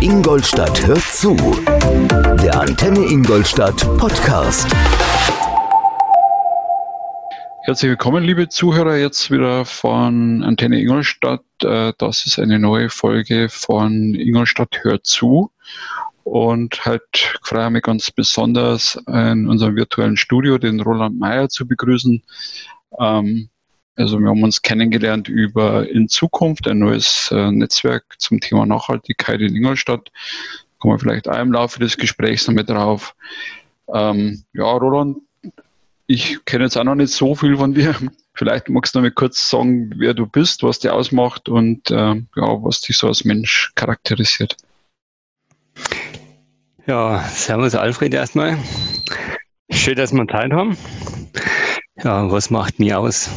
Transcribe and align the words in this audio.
Ingolstadt 0.00 0.86
hört 0.86 1.02
zu. 1.02 1.36
Der 2.42 2.60
Antenne 2.60 3.04
Ingolstadt 3.04 3.76
Podcast. 3.98 4.68
Herzlich 7.64 7.90
willkommen, 7.90 8.24
liebe 8.24 8.48
Zuhörer, 8.48 8.96
jetzt 8.96 9.30
wieder 9.30 9.64
von 9.64 10.42
Antenne 10.42 10.80
Ingolstadt. 10.80 11.42
Äh, 11.62 11.92
das 11.98 12.24
ist 12.24 12.38
eine 12.38 12.58
neue 12.58 12.88
Folge 12.88 13.48
von 13.48 14.14
Ingolstadt 14.14 14.82
hört 14.82 15.06
zu. 15.06 15.50
Und 16.24 16.84
halt 16.84 17.38
freue 17.42 17.66
ich 17.66 17.72
mich 17.72 17.82
ganz 17.82 18.10
besonders 18.10 18.98
in 19.06 19.48
unserem 19.48 19.76
virtuellen 19.76 20.16
Studio 20.16 20.58
den 20.58 20.80
Roland 20.80 21.18
Mayer 21.18 21.48
zu 21.48 21.66
begrüßen. 21.66 22.22
Ähm, 22.98 23.50
also 23.98 24.20
wir 24.20 24.28
haben 24.28 24.44
uns 24.44 24.62
kennengelernt 24.62 25.28
über 25.28 25.88
in 25.88 26.08
Zukunft 26.08 26.68
ein 26.68 26.78
neues 26.78 27.30
äh, 27.32 27.50
Netzwerk 27.50 28.04
zum 28.18 28.38
Thema 28.38 28.64
Nachhaltigkeit 28.64 29.40
in 29.40 29.56
Ingolstadt. 29.56 30.12
Kommen 30.78 30.94
wir 30.94 30.98
vielleicht 31.00 31.28
auch 31.28 31.38
im 31.38 31.52
Laufe 31.52 31.80
des 31.80 31.96
Gesprächs 31.96 32.46
noch 32.46 32.54
mit 32.54 32.70
drauf. 32.70 33.16
Ähm, 33.92 34.44
ja, 34.52 34.70
Roland, 34.70 35.18
ich 36.06 36.44
kenne 36.44 36.64
jetzt 36.64 36.76
auch 36.76 36.84
noch 36.84 36.94
nicht 36.94 37.12
so 37.12 37.34
viel 37.34 37.56
von 37.56 37.74
dir. 37.74 37.94
Vielleicht 38.34 38.68
magst 38.68 38.94
du 38.94 39.00
noch 39.00 39.02
mal 39.02 39.10
kurz 39.10 39.50
sagen, 39.50 39.92
wer 39.96 40.14
du 40.14 40.24
bist, 40.24 40.62
was 40.62 40.78
dich 40.78 40.92
ausmacht 40.92 41.48
und 41.48 41.90
äh, 41.90 42.14
ja, 42.14 42.22
was 42.36 42.80
dich 42.80 42.96
so 42.96 43.08
als 43.08 43.24
Mensch 43.24 43.72
charakterisiert. 43.74 44.56
Ja, 46.86 47.18
servus 47.30 47.74
Alfred 47.74 48.14
erstmal. 48.14 48.56
Schön, 49.70 49.96
dass 49.96 50.12
wir 50.12 50.28
Zeit 50.28 50.52
haben. 50.52 50.76
Ja, 52.04 52.30
was 52.30 52.48
macht 52.48 52.78
mich 52.78 52.94
aus? 52.94 53.28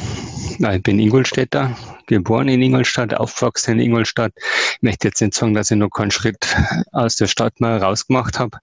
Ich 0.70 0.83
bin 0.83 0.99
Ingolstädter, 0.99 1.75
geboren 2.05 2.47
in 2.47 2.61
Ingolstadt, 2.61 3.15
aufgewachsen 3.15 3.71
in 3.71 3.79
Ingolstadt. 3.79 4.31
Ich 4.75 4.81
möchte 4.81 5.07
jetzt 5.07 5.20
nicht 5.20 5.34
sagen, 5.34 5.55
dass 5.55 5.71
ich 5.71 5.77
noch 5.77 5.89
keinen 5.89 6.11
Schritt 6.11 6.55
aus 6.91 7.15
der 7.15 7.25
Stadt 7.25 7.59
mal 7.59 7.79
rausgemacht 7.79 8.37
habe. 8.37 8.59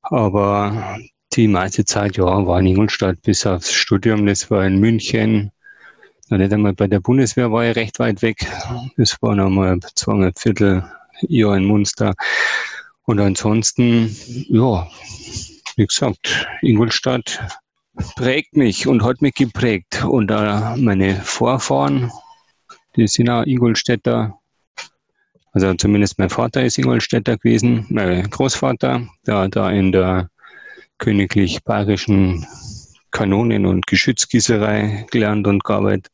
Aber 0.00 0.98
die 1.34 1.48
meiste 1.48 1.84
Zeit, 1.84 2.16
ja, 2.16 2.24
war 2.24 2.60
in 2.60 2.66
Ingolstadt 2.66 3.20
bis 3.20 3.44
aufs 3.44 3.72
Studium. 3.72 4.24
Das 4.24 4.50
war 4.50 4.64
in 4.66 4.80
München. 4.80 5.50
Noch 6.30 6.38
nicht 6.38 6.52
einmal 6.52 6.72
bei 6.72 6.86
der 6.86 7.00
Bundeswehr 7.00 7.52
war 7.52 7.68
ich 7.68 7.76
recht 7.76 7.98
weit 7.98 8.22
weg. 8.22 8.46
Das 8.96 9.20
war 9.20 9.34
noch 9.34 9.50
mal 9.50 9.78
zwei 9.94 10.32
Viertel 10.34 10.82
Jahr 11.20 11.58
in 11.58 11.66
Munster. 11.66 12.14
Und 13.02 13.20
ansonsten, 13.20 14.16
ja, 14.48 14.88
wie 15.76 15.86
gesagt, 15.86 16.46
Ingolstadt 16.62 17.38
prägt 18.16 18.56
mich 18.56 18.86
und 18.86 19.02
hat 19.02 19.22
mich 19.22 19.34
geprägt. 19.34 20.04
Und 20.04 20.30
äh, 20.30 20.76
meine 20.76 21.14
Vorfahren, 21.16 22.10
die 22.96 23.06
sind 23.06 23.30
auch 23.30 23.44
Ingolstädter. 23.44 24.38
Also 25.52 25.74
zumindest 25.74 26.18
mein 26.18 26.30
Vater 26.30 26.64
ist 26.64 26.78
Ingolstädter 26.78 27.36
gewesen, 27.36 27.86
mein 27.88 28.28
Großvater, 28.28 29.06
der 29.26 29.48
da 29.48 29.70
in 29.70 29.92
der 29.92 30.28
königlich 30.98 31.62
bayerischen 31.62 32.46
Kanonen- 33.12 33.66
und 33.66 33.86
Geschützgießerei 33.86 35.06
gelernt 35.10 35.46
und 35.46 35.62
gearbeitet. 35.62 36.10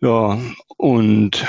Ja, 0.00 0.36
und 0.76 1.46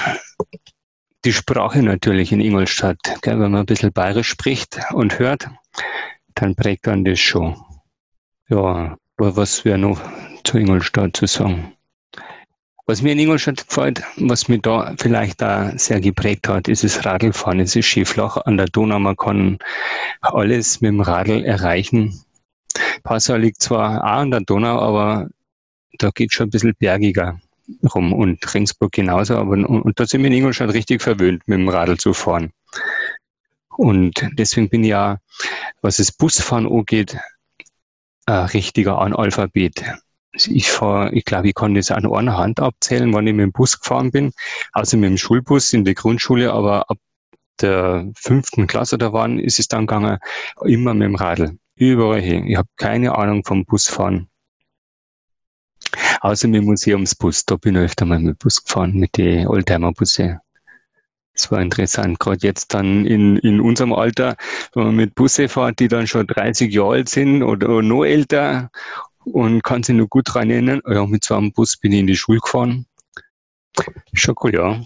die 1.25 1.33
Sprache 1.33 1.81
natürlich 1.81 2.31
in 2.31 2.41
Ingolstadt. 2.41 2.99
Gell, 3.21 3.39
wenn 3.39 3.51
man 3.51 3.61
ein 3.61 3.65
bisschen 3.65 3.91
bayerisch 3.91 4.27
spricht 4.29 4.79
und 4.91 5.17
hört, 5.17 5.49
dann 6.35 6.55
prägt 6.55 6.85
man 6.85 7.03
das 7.03 7.19
schon. 7.19 7.55
Ja, 8.53 8.95
was 9.17 9.65
wäre 9.65 9.79
noch 9.79 9.99
zu 10.43 10.59
Ingolstadt 10.59 11.17
zu 11.17 11.25
sagen? 11.25 11.73
Was 12.85 13.01
mir 13.01 13.13
in 13.13 13.17
Ingolstadt 13.17 13.67
gefällt, 13.67 14.03
was 14.17 14.47
mich 14.47 14.61
da 14.61 14.93
vielleicht 14.99 15.41
da 15.41 15.75
sehr 15.75 15.99
geprägt 15.99 16.47
hat, 16.47 16.67
ist 16.67 16.83
das 16.83 17.03
Radlfahren. 17.03 17.61
Es 17.61 17.75
ist 17.75 17.87
schön 17.87 18.05
flach 18.05 18.37
an 18.45 18.57
der 18.57 18.67
Donau. 18.67 18.99
Man 18.99 19.15
kann 19.15 19.57
alles 20.21 20.81
mit 20.81 20.89
dem 20.89 21.01
Radl 21.01 21.43
erreichen. 21.43 22.21
Passau 23.01 23.37
liegt 23.37 23.59
zwar 23.59 24.03
auch 24.03 24.21
an 24.21 24.29
der 24.29 24.41
Donau, 24.41 24.77
aber 24.77 25.29
da 25.97 26.11
geht 26.11 26.31
schon 26.31 26.45
ein 26.45 26.51
bisschen 26.51 26.75
bergiger 26.77 27.39
rum 27.95 28.13
und 28.13 28.53
Ringsburg 28.53 28.91
genauso. 28.91 29.35
Aber, 29.35 29.53
und, 29.53 29.65
und 29.65 29.99
da 29.99 30.05
sind 30.05 30.21
wir 30.21 30.27
in 30.27 30.37
Ingolstadt 30.37 30.73
richtig 30.73 31.01
verwöhnt, 31.01 31.41
mit 31.47 31.57
dem 31.57 31.69
Radl 31.69 31.97
zu 31.97 32.13
fahren. 32.13 32.51
Und 33.77 34.13
deswegen 34.33 34.69
bin 34.69 34.83
ich 34.83 34.91
ja, 34.91 35.17
was 35.81 35.97
das 35.97 36.11
Busfahren 36.11 36.67
angeht, 36.67 37.17
ein 38.25 38.45
richtiger 38.45 38.99
Analphabet. 38.99 39.83
Ich 40.33 40.71
fahre, 40.71 41.11
ich 41.13 41.25
glaube, 41.25 41.49
ich 41.49 41.55
kann 41.55 41.75
das 41.75 41.91
an 41.91 42.11
einer 42.11 42.37
Hand 42.37 42.59
abzählen, 42.59 43.13
wann 43.13 43.27
ich 43.27 43.33
mit 43.33 43.43
dem 43.43 43.51
Bus 43.51 43.79
gefahren 43.79 44.11
bin. 44.11 44.31
Also 44.71 44.97
mit 44.97 45.09
dem 45.09 45.17
Schulbus 45.17 45.73
in 45.73 45.85
der 45.85 45.93
Grundschule, 45.93 46.51
aber 46.51 46.89
ab 46.89 46.97
der 47.61 48.09
fünften 48.15 48.65
Klasse 48.65 48.97
da 48.97 49.13
waren, 49.13 49.37
ist 49.39 49.59
es 49.59 49.67
dann 49.67 49.85
gegangen, 49.85 50.17
immer 50.65 50.93
mit 50.93 51.05
dem 51.05 51.15
Radl. 51.15 51.57
Überall 51.75 52.21
hin. 52.21 52.47
Ich 52.47 52.57
habe 52.57 52.69
keine 52.77 53.15
Ahnung 53.15 53.43
vom 53.43 53.65
Busfahren. 53.65 54.27
Außer 56.21 56.47
mit 56.47 56.61
dem 56.61 56.65
Museumsbus. 56.65 57.45
Da 57.45 57.57
bin 57.57 57.75
ich 57.75 57.81
öfter 57.81 58.05
mal 58.05 58.19
mit 58.19 58.35
dem 58.35 58.37
Bus 58.37 58.63
gefahren, 58.63 58.93
mit 58.93 59.17
den 59.17 59.47
Oldtimer-Busse. 59.47 60.39
Das 61.33 61.51
war 61.51 61.61
interessant, 61.61 62.19
gerade 62.19 62.45
jetzt 62.45 62.73
dann 62.73 63.05
in, 63.05 63.37
in 63.37 63.59
unserem 63.59 63.91
Alter, 63.91 64.35
wenn 64.73 64.83
man 64.83 64.95
mit 64.95 65.15
Busse 65.15 65.49
fährt, 65.49 65.79
die 65.79 65.87
dann 65.87 66.05
schon 66.05 66.27
30 66.27 66.71
Jahre 66.71 66.93
alt 66.93 67.09
sind 67.09 67.41
oder, 67.41 67.81
noch 67.81 68.03
älter 68.03 68.69
und 69.25 69.63
kann 69.63 69.81
sich 69.81 69.95
noch 69.95 70.07
gut 70.07 70.29
daran 70.29 70.51
erinnern. 70.51 70.81
Ja, 70.87 71.05
mit 71.07 71.23
so 71.23 71.35
einem 71.35 71.51
Bus 71.51 71.77
bin 71.77 71.91
ich 71.91 71.99
in 71.99 72.07
die 72.07 72.15
Schule 72.15 72.39
gefahren. 72.39 72.85
Schon 74.13 74.35
cool, 74.43 74.53
ja. 74.53 74.81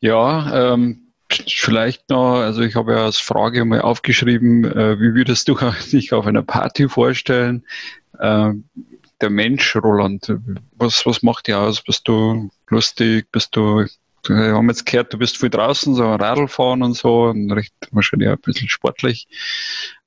Ja, 0.00 0.72
ähm, 0.72 1.12
vielleicht 1.30 2.10
noch, 2.10 2.40
also 2.40 2.62
ich 2.62 2.74
habe 2.74 2.92
ja 2.92 3.04
als 3.04 3.18
Frage 3.18 3.64
mal 3.64 3.80
aufgeschrieben, 3.80 4.64
äh, 4.64 4.98
wie 4.98 5.14
würdest 5.14 5.46
du 5.48 5.54
dich 5.92 6.12
auf 6.12 6.26
einer 6.26 6.42
Party 6.42 6.88
vorstellen? 6.88 7.64
Äh, 8.18 8.54
der 9.20 9.30
Mensch, 9.30 9.76
Roland, 9.76 10.34
was, 10.76 11.06
was 11.06 11.22
macht 11.22 11.46
dir 11.46 11.60
aus? 11.60 11.80
Bist 11.80 12.08
du 12.08 12.50
lustig? 12.68 13.30
Bist 13.30 13.54
du 13.54 13.86
wir 14.28 14.54
haben 14.54 14.68
jetzt 14.68 14.86
gehört, 14.86 15.12
du 15.12 15.18
bist 15.18 15.38
viel 15.38 15.50
draußen, 15.50 15.94
so 15.94 16.14
Radl 16.14 16.48
fahren 16.48 16.82
und 16.82 16.94
so, 16.94 17.24
und 17.24 17.50
recht 17.52 17.74
wahrscheinlich 17.90 18.28
auch 18.28 18.34
ein 18.34 18.40
bisschen 18.40 18.68
sportlich. 18.68 19.26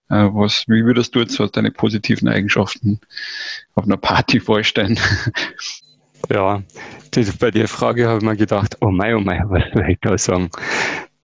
Äh, 0.10 0.30
was, 0.32 0.66
wie 0.68 0.86
würdest 0.86 1.16
du 1.16 1.20
jetzt 1.20 1.34
so 1.34 1.48
deine 1.48 1.72
positiven 1.72 2.28
Eigenschaften 2.28 3.00
auf 3.74 3.86
einer 3.86 3.98
Party 3.98 4.40
vorstellen? 4.40 5.00
Ja, 6.30 6.64
das, 7.12 7.38
bei 7.38 7.52
der 7.52 7.68
Frage 7.68 8.08
habe 8.08 8.18
ich 8.18 8.24
mir 8.24 8.36
gedacht, 8.36 8.78
oh 8.82 8.90
mein, 8.90 9.16
oh 9.16 9.20
mein, 9.20 9.44
was 9.50 9.64
soll 9.74 9.90
ich 9.90 10.00
da 10.02 10.18
sagen? 10.18 10.50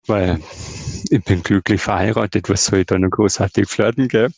Weil 0.05 0.39
ich 1.09 1.23
bin 1.23 1.41
glücklich 1.41 1.81
verheiratet, 1.81 2.49
was 2.49 2.65
soll 2.65 2.79
ich 2.79 2.85
da 2.85 2.99
noch 2.99 3.09
großartig 3.09 3.67
flirten, 3.67 4.07
gell? 4.07 4.29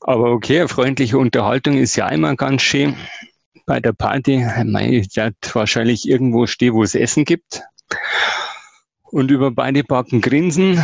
Aber 0.00 0.30
okay, 0.32 0.68
freundliche 0.68 1.18
Unterhaltung 1.18 1.76
ist 1.76 1.96
ja 1.96 2.08
immer 2.08 2.36
ganz 2.36 2.62
schön 2.62 2.96
bei 3.68 3.80
der 3.80 3.92
Party. 3.92 4.44
Ich 4.90 5.14
werde 5.16 5.36
wahrscheinlich 5.52 6.08
irgendwo 6.08 6.46
stehen, 6.46 6.72
wo 6.72 6.82
es 6.82 6.94
Essen 6.94 7.26
gibt. 7.26 7.62
Und 9.02 9.30
über 9.30 9.50
beide 9.50 9.84
Backen 9.84 10.22
grinsen. 10.22 10.82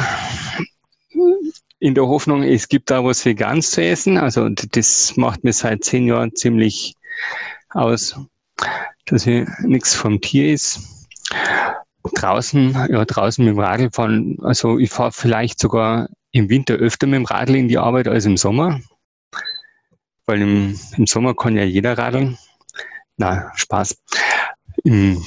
In 1.79 1.95
der 1.95 2.07
Hoffnung, 2.07 2.43
es 2.43 2.69
gibt 2.69 2.91
da 2.91 3.03
was 3.03 3.25
Veganes 3.25 3.71
zu 3.71 3.83
essen. 3.83 4.19
Also 4.19 4.49
das 4.51 5.17
macht 5.17 5.45
mir 5.45 5.55
seit 5.55 5.83
zehn 5.83 6.07
Jahren 6.07 6.37
ziemlich 6.37 6.95
aus, 7.71 8.21
dass 9.07 9.25
hier 9.25 9.47
nichts 9.63 9.95
vom 9.95 10.21
Tier 10.21 10.53
ist. 10.53 11.09
Draußen, 12.17 12.73
ja, 12.91 13.05
draußen 13.05 13.43
mit 13.43 13.55
dem 13.55 13.61
Radl 13.61 13.89
fahren. 13.93 14.37
Also 14.43 14.79
ich 14.79 14.91
fahre 14.91 15.13
vielleicht 15.13 15.59
sogar 15.59 16.11
im 16.33 16.51
Winter 16.51 16.75
öfter 16.75 17.07
mit 17.07 17.17
dem 17.17 17.25
Radl 17.25 17.55
in 17.57 17.69
die 17.69 17.79
Arbeit 17.79 18.09
als 18.09 18.27
im 18.27 18.37
Sommer. 18.37 18.81
Weil 20.27 20.43
im, 20.43 20.79
im 20.99 21.07
Sommer 21.07 21.35
kann 21.35 21.57
ja 21.57 21.65
jeder 21.65 21.97
radeln. 21.97 22.37
Na, 23.17 23.53
Spaß. 23.55 23.97
In, 24.83 25.23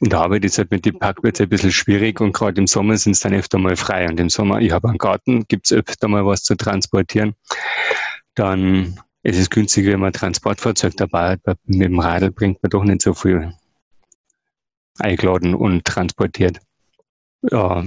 in 0.00 0.08
der 0.08 0.20
Arbeit 0.20 0.44
ist 0.44 0.58
halt 0.58 0.70
mit 0.70 0.86
den 0.86 0.98
Parkplätzen 0.98 1.44
ein 1.44 1.48
bisschen 1.50 1.72
schwierig 1.72 2.20
und 2.20 2.32
gerade 2.32 2.58
im 2.58 2.66
Sommer 2.66 2.96
sind 2.96 3.12
es 3.12 3.20
dann 3.20 3.34
öfter 3.34 3.58
mal 3.58 3.76
frei. 3.76 4.08
Und 4.08 4.18
im 4.18 4.30
Sommer, 4.30 4.60
ich 4.60 4.72
habe 4.72 4.88
einen 4.88 4.98
Garten, 4.98 5.44
gibt 5.46 5.66
es 5.66 5.72
öfter 5.72 6.08
mal 6.08 6.24
was 6.24 6.42
zu 6.42 6.56
transportieren. 6.56 7.34
Dann 8.34 8.98
ist 9.22 9.38
es 9.38 9.50
günstiger, 9.50 9.92
wenn 9.92 10.00
man 10.00 10.08
ein 10.08 10.14
Transportfahrzeug 10.14 10.96
dabei 10.96 11.32
hat. 11.32 11.58
Mit 11.64 11.82
dem 11.82 11.98
Radl 11.98 12.30
bringt 12.30 12.62
man 12.62 12.70
doch 12.70 12.84
nicht 12.84 13.02
so 13.02 13.12
viel 13.12 13.52
eingeladen 14.98 15.54
und 15.54 15.84
transportiert. 15.84 16.58
Ja, 17.42 17.84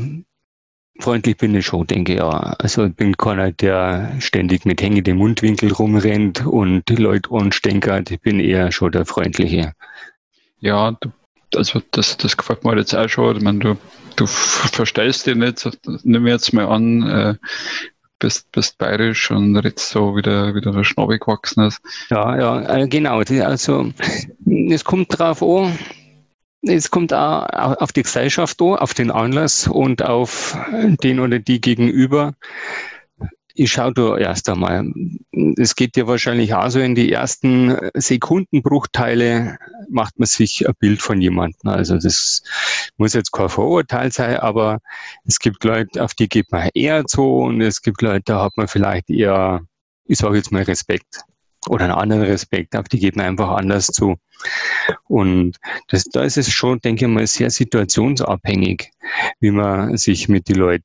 freundlich 1.00 1.38
bin 1.38 1.56
ich 1.56 1.66
schon, 1.66 1.88
denke 1.88 2.14
ich, 2.14 2.20
ja. 2.20 2.30
Also 2.30 2.86
ich 2.86 2.96
bin 2.96 3.18
keiner, 3.18 3.52
der 3.52 4.12
ständig 4.20 4.66
mit 4.66 4.82
hängenden 4.82 5.18
Mundwinkel 5.18 5.72
rumrennt 5.72 6.46
und 6.46 6.90
Leute 6.90 7.32
anstenkert. 7.32 8.12
Ich 8.12 8.22
bin 8.22 8.40
eher 8.40 8.72
schon 8.72 8.92
der 8.92 9.06
Freundliche. 9.06 9.74
Ja, 10.60 10.92
du, 11.00 11.12
also 11.56 11.82
das, 11.92 12.18
das 12.18 12.38
gefällt 12.38 12.64
mir 12.64 12.78
jetzt 12.78 12.94
auch 12.94 13.08
schon. 13.08 13.38
Ich 13.38 13.44
meine, 13.44 13.60
du, 13.60 13.78
du 14.16 14.28
verstellst 14.28 15.28
dich 15.28 15.36
nicht, 15.36 15.70
nimm 16.04 16.28
jetzt 16.28 16.54
mal 16.54 16.68
an, 16.68 17.04
äh, 17.08 17.36
bist, 18.20 18.52
bist 18.52 18.78
bayerisch 18.78 19.32
und 19.32 19.58
redest 19.58 19.90
so 19.90 20.16
wieder, 20.16 20.54
wieder 20.56 20.72
der 20.72 20.84
Schnabel 20.84 21.20
gewachsen 21.20 21.66
ist. 21.66 21.82
Ja, 22.10 22.38
ja, 22.38 22.78
äh, 22.78 22.88
genau. 22.88 23.20
Also 23.20 23.92
es 24.70 24.84
kommt 24.86 25.18
drauf 25.18 25.42
an, 25.42 25.78
es 26.62 26.92
kommt 26.92 27.14
auch 27.14 27.48
auf 27.78 27.92
die 27.92 28.04
Gesellschaft 28.04 28.62
an, 28.62 28.76
auf 28.76 28.94
den 28.94 29.12
Anlass 29.12 29.68
und 29.68 30.04
auf 30.04 30.58
den 30.72 31.20
oder 31.20 31.40
die 31.40 31.60
gegenüber. 31.60 32.34
Ich 33.54 33.74
schaue 33.74 33.94
da 33.94 34.18
erst 34.18 34.48
einmal. 34.48 34.90
Es 35.58 35.76
geht 35.76 35.98
ja 35.98 36.08
wahrscheinlich 36.08 36.54
auch 36.54 36.70
so 36.70 36.80
in 36.80 36.96
die 36.96 37.12
ersten 37.12 37.78
Sekundenbruchteile 37.94 39.58
macht 39.90 40.18
man 40.20 40.26
sich 40.26 40.68
ein 40.68 40.74
Bild 40.80 41.02
von 41.02 41.20
jemandem. 41.20 41.70
Also 41.70 41.98
das 41.98 42.44
muss 42.98 43.14
jetzt 43.14 43.32
kein 43.32 43.50
Vorurteil 43.50 44.12
sein, 44.12 44.38
aber 44.38 44.80
es 45.26 45.40
gibt 45.40 45.64
Leute, 45.66 46.04
auf 46.04 46.14
die 46.14 46.30
geht 46.30 46.52
man 46.52 46.70
eher 46.74 47.06
zu 47.06 47.24
und 47.24 47.60
es 47.62 47.82
gibt 47.82 48.02
Leute, 48.02 48.24
da 48.26 48.44
hat 48.44 48.56
man 48.56 48.70
vielleicht 48.70 49.10
eher, 49.10 49.62
ich 50.06 50.20
sage 50.20 50.38
jetzt 50.38 50.52
mal 50.52 50.64
Respekt 50.64 51.22
oder 51.68 51.86
einen 51.86 51.94
anderen 51.94 52.24
Respekt, 52.24 52.76
auf 52.76 52.88
die 52.88 53.00
geht 53.00 53.16
man 53.16 53.28
einfach 53.28 53.50
anders 53.50 53.88
zu. 53.88 54.18
Und 55.08 55.58
das, 55.88 56.06
da 56.06 56.24
ist 56.24 56.38
es 56.38 56.52
schon, 56.52 56.80
denke 56.80 57.06
ich 57.06 57.12
mal, 57.12 57.28
sehr 57.28 57.52
situationsabhängig, 57.52 58.90
wie 59.40 59.52
man 59.52 59.96
sich 59.98 60.28
mit 60.28 60.50
den 60.50 60.56
Leuten 60.56 60.84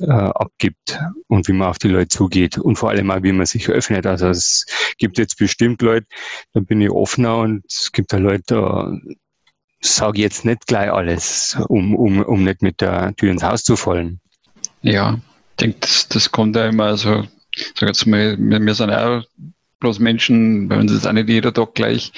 äh, 0.00 0.10
abgibt 0.10 1.00
und 1.26 1.48
wie 1.48 1.52
man 1.52 1.68
auf 1.68 1.78
die 1.78 1.88
Leute 1.88 2.08
zugeht 2.08 2.58
und 2.58 2.76
vor 2.76 2.90
allem 2.90 3.10
auch, 3.10 3.22
wie 3.22 3.32
man 3.32 3.46
sich 3.46 3.68
öffnet. 3.68 4.06
Also 4.06 4.28
es 4.28 4.66
gibt 4.98 5.18
jetzt 5.18 5.36
bestimmt 5.38 5.82
Leute, 5.82 6.06
da 6.52 6.60
bin 6.60 6.80
ich 6.80 6.90
offener 6.90 7.38
und 7.38 7.64
es 7.68 7.90
gibt 7.90 8.12
da 8.12 8.18
Leute, 8.18 8.42
da 8.46 8.92
sage 9.80 10.20
jetzt 10.20 10.44
nicht 10.44 10.66
gleich 10.66 10.92
alles, 10.92 11.56
um, 11.68 11.94
um, 11.94 12.22
um 12.22 12.44
nicht 12.44 12.62
mit 12.62 12.80
der 12.80 13.14
Tür 13.16 13.32
ins 13.32 13.42
Haus 13.42 13.62
zu 13.62 13.76
fallen. 13.76 14.20
Ja, 14.82 15.14
ich 15.50 15.56
denke, 15.56 15.78
das, 15.80 16.08
das 16.08 16.30
kommt 16.30 16.54
ja 16.56 16.66
immer, 16.66 16.84
also, 16.84 17.24
sag 17.74 17.88
jetzt 17.88 18.06
mal, 18.06 18.36
wir, 18.38 18.60
wir 18.60 18.74
sind 18.74 18.90
auch 18.90 19.24
bloß 19.80 19.98
Menschen, 19.98 20.68
bei 20.68 20.78
uns 20.78 20.92
ist 20.92 21.06
auch 21.06 21.12
nicht 21.12 21.28
jeder 21.28 21.52
Tag 21.52 21.74
gleich. 21.74 22.12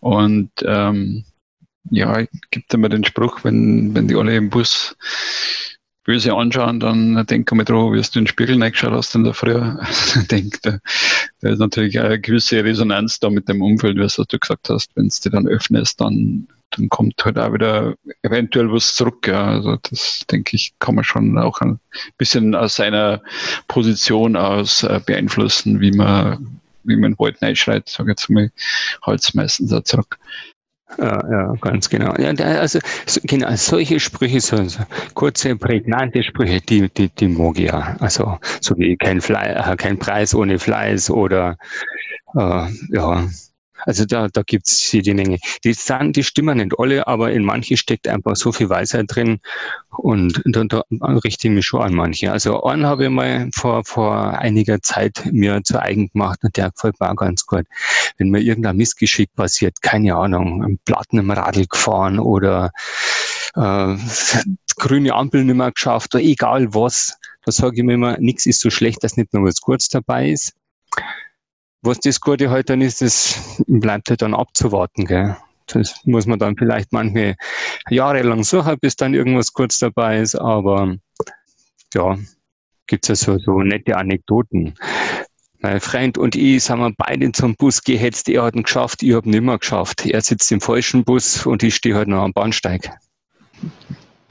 Und 0.00 0.50
ähm, 0.62 1.24
ja, 1.90 2.24
gibt 2.50 2.74
immer 2.74 2.88
den 2.88 3.04
Spruch, 3.04 3.44
wenn, 3.44 3.94
wenn 3.94 4.08
die 4.08 4.16
alle 4.16 4.36
im 4.36 4.50
Bus 4.50 4.96
böse 6.08 6.32
anschauen, 6.32 6.80
dann 6.80 7.26
denke 7.26 7.54
ich 7.54 7.56
mir 7.58 7.66
drauf, 7.66 7.92
wie 7.92 8.00
du 8.00 8.18
in 8.18 8.24
den 8.24 8.26
Spiegel 8.26 8.62
reingeschaut 8.62 8.92
hast 8.92 9.14
in 9.14 9.24
der 9.24 9.34
Früh. 9.34 9.52
denke, 10.30 10.58
da, 10.62 11.48
ist 11.50 11.58
natürlich 11.58 12.00
eine 12.00 12.18
gewisse 12.18 12.64
Resonanz 12.64 13.20
da 13.20 13.28
mit 13.28 13.46
dem 13.46 13.60
Umfeld, 13.60 13.98
was 13.98 14.16
du 14.16 14.38
gesagt 14.38 14.70
hast. 14.70 14.90
Wenn 14.94 15.10
du 15.10 15.30
dann 15.30 15.46
öffnest, 15.46 16.00
dann, 16.00 16.48
dann 16.70 16.88
kommt 16.88 17.22
halt 17.26 17.38
auch 17.38 17.52
wieder 17.52 17.94
eventuell 18.22 18.72
was 18.72 18.94
zurück. 18.94 19.28
Ja. 19.28 19.48
Also 19.48 19.76
das 19.90 20.24
denke 20.30 20.56
ich, 20.56 20.72
kann 20.78 20.94
man 20.94 21.04
schon 21.04 21.36
auch 21.36 21.60
ein 21.60 21.78
bisschen 22.16 22.54
aus 22.54 22.76
seiner 22.76 23.20
Position 23.66 24.34
aus 24.34 24.84
äh, 24.84 25.02
beeinflussen, 25.04 25.82
wie 25.82 25.92
man 25.92 26.58
wie 26.84 26.96
man 26.96 27.18
Wald 27.18 27.40
reinschreit, 27.42 27.88
sage 27.88 28.10
ich 28.10 28.20
jetzt 28.20 28.30
mal, 28.30 28.50
halt 29.02 29.34
meistens 29.34 29.72
auch 29.72 29.82
zurück. 29.82 30.18
Ja, 30.96 31.22
ja, 31.30 31.54
ganz 31.60 31.90
genau. 31.90 32.14
Ja, 32.16 32.30
also 32.30 32.78
so, 33.06 33.20
genau, 33.24 33.54
solche 33.56 34.00
Sprüche, 34.00 34.40
so, 34.40 34.64
so 34.64 34.80
kurze, 35.14 35.54
prägnante 35.54 36.22
Sprüche, 36.22 36.60
die, 36.62 36.88
die, 36.88 37.10
die 37.10 37.28
mag 37.28 37.58
ich 37.58 37.66
ja. 37.66 37.96
Also 38.00 38.38
so 38.60 38.76
wie 38.78 38.96
kein, 38.96 39.20
Fleiß, 39.20 39.66
äh, 39.66 39.76
kein 39.76 39.98
Preis 39.98 40.34
ohne 40.34 40.58
Fleiß 40.58 41.10
oder 41.10 41.58
äh, 42.34 42.66
ja, 42.88 43.28
also 43.84 44.04
da, 44.04 44.28
da 44.28 44.42
gibt 44.42 44.66
es 44.68 44.92
jede 44.92 45.14
Menge. 45.14 45.38
Die, 45.64 45.72
sind, 45.72 46.16
die 46.16 46.24
stimmen 46.24 46.58
nicht 46.58 46.78
alle, 46.78 47.06
aber 47.06 47.32
in 47.32 47.44
manche 47.44 47.76
steckt 47.76 48.08
einfach 48.08 48.36
so 48.36 48.52
viel 48.52 48.68
Weisheit 48.68 49.06
drin 49.08 49.40
und 49.90 50.42
da, 50.44 50.64
da 50.64 50.82
richte 51.24 51.48
ich 51.48 51.54
mich 51.54 51.66
schon 51.66 51.82
an 51.82 51.94
manche. 51.94 52.30
Also 52.32 52.62
einen 52.62 52.86
habe 52.86 53.04
ich 53.04 53.10
mal 53.10 53.48
vor, 53.54 53.84
vor 53.84 54.38
einiger 54.38 54.80
Zeit 54.82 55.22
mir 55.30 55.62
zu 55.62 55.80
eigen 55.80 56.08
gemacht 56.08 56.40
und 56.42 56.56
der 56.56 56.70
gefällt 56.70 57.00
mir 57.00 57.10
auch 57.10 57.16
ganz 57.16 57.46
gut. 57.46 57.66
Wenn 58.16 58.30
mir 58.30 58.40
irgendein 58.40 58.76
Missgeschick 58.76 59.34
passiert, 59.34 59.82
keine 59.82 60.14
Ahnung, 60.14 60.62
ein 60.62 60.78
Platten 60.84 61.18
im 61.18 61.30
Radl 61.30 61.66
gefahren 61.66 62.18
oder 62.18 62.70
äh, 63.54 63.96
grüne 64.76 65.14
Ampel 65.14 65.44
nicht 65.44 65.56
mehr 65.56 65.72
geschafft 65.72 66.14
oder 66.14 66.24
egal 66.24 66.74
was, 66.74 67.18
da 67.44 67.52
sage 67.52 67.76
ich 67.76 67.82
mir 67.82 67.94
immer, 67.94 68.18
nichts 68.18 68.46
ist 68.46 68.60
so 68.60 68.70
schlecht, 68.70 69.02
dass 69.04 69.16
nicht 69.16 69.32
nur 69.32 69.44
was 69.44 69.60
kurz 69.60 69.88
dabei 69.88 70.30
ist. 70.30 70.54
Was 71.82 72.00
das 72.00 72.20
Gute 72.20 72.50
halt 72.50 72.70
dann 72.70 72.80
ist, 72.80 73.00
das 73.02 73.38
bleibt 73.66 74.10
halt 74.10 74.22
dann 74.22 74.34
abzuwarten. 74.34 75.04
Gell? 75.04 75.36
Das 75.66 75.94
muss 76.04 76.26
man 76.26 76.38
dann 76.38 76.56
vielleicht 76.56 76.92
manche 76.92 77.36
Jahre 77.90 78.22
lang 78.22 78.42
suchen, 78.42 78.78
bis 78.80 78.96
dann 78.96 79.14
irgendwas 79.14 79.52
kurz 79.52 79.78
dabei 79.78 80.18
ist, 80.18 80.34
aber 80.34 80.96
ja, 81.94 82.16
gibt 82.86 83.08
es 83.08 83.08
ja 83.08 83.14
so, 83.14 83.38
so 83.38 83.62
nette 83.62 83.96
Anekdoten. 83.96 84.74
Mein 85.60 85.80
Freund 85.80 86.18
und 86.18 86.36
ich 86.36 86.64
sind 86.64 86.78
wir 86.78 86.92
beide 86.96 87.32
zum 87.32 87.56
Bus 87.56 87.82
gehetzt. 87.82 88.28
Er 88.28 88.44
hat 88.44 88.54
ihn 88.54 88.62
geschafft, 88.62 89.02
ich 89.02 89.12
habe 89.12 89.26
ihn 89.26 89.32
nicht 89.32 89.42
mehr 89.42 89.58
geschafft. 89.58 90.06
Er 90.06 90.20
sitzt 90.20 90.50
im 90.52 90.60
falschen 90.60 91.04
Bus 91.04 91.44
und 91.46 91.62
ich 91.62 91.74
stehe 91.74 91.96
halt 91.96 92.08
noch 92.08 92.22
am 92.22 92.32
Bahnsteig. 92.32 92.90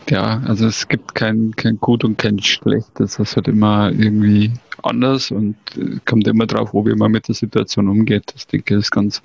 Ja, 0.10 0.42
also 0.46 0.68
es 0.68 0.88
gibt 0.88 1.16
kein, 1.16 1.54
kein 1.56 1.80
Gut 1.80 2.04
und 2.04 2.18
kein 2.18 2.40
Schlecht. 2.40 2.92
Das 2.96 3.20
ist 3.20 3.36
halt 3.36 3.48
immer 3.48 3.92
irgendwie 3.92 4.54
anders 4.84 5.32
und 5.32 5.58
äh, 5.76 6.00
kommt 6.06 6.28
immer 6.28 6.46
drauf, 6.46 6.74
wo 6.74 6.84
man 6.84 7.12
mit 7.12 7.28
der 7.28 7.36
Situation 7.36 7.90
umgeht. 7.90 8.32
Das 8.34 8.48
denke 8.48 8.76
ich 8.76 8.80
ist 8.82 8.92
ganz, 8.92 9.22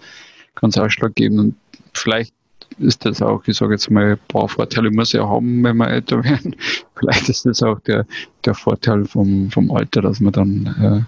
ganz 0.57 0.77
ausschlaggebend. 0.79 1.39
Und 1.39 1.55
vielleicht 1.93 2.35
ist 2.79 3.05
das 3.05 3.23
auch, 3.23 3.43
ich 3.47 3.57
sage 3.57 3.75
jetzt 3.75 3.91
mal, 3.91 4.13
ein 4.13 4.19
paar 4.29 4.49
Vorteile 4.49 4.91
muss 4.91 5.13
ja 5.13 5.29
haben, 5.29 5.63
wenn 5.63 5.77
wir 5.77 5.89
älter 5.89 6.25
werden. 6.25 6.57
Vielleicht 6.97 7.29
ist 7.29 7.47
das 7.47 7.63
auch 7.63 7.79
der, 7.81 8.07
der 8.45 8.55
Vorteil 8.55 9.05
vom, 9.05 9.51
vom 9.51 9.71
Alter, 9.71 10.03
dass 10.03 10.21
man 10.21 10.33
dann 10.33 10.67
äh, 10.81 10.87
ein 10.87 11.07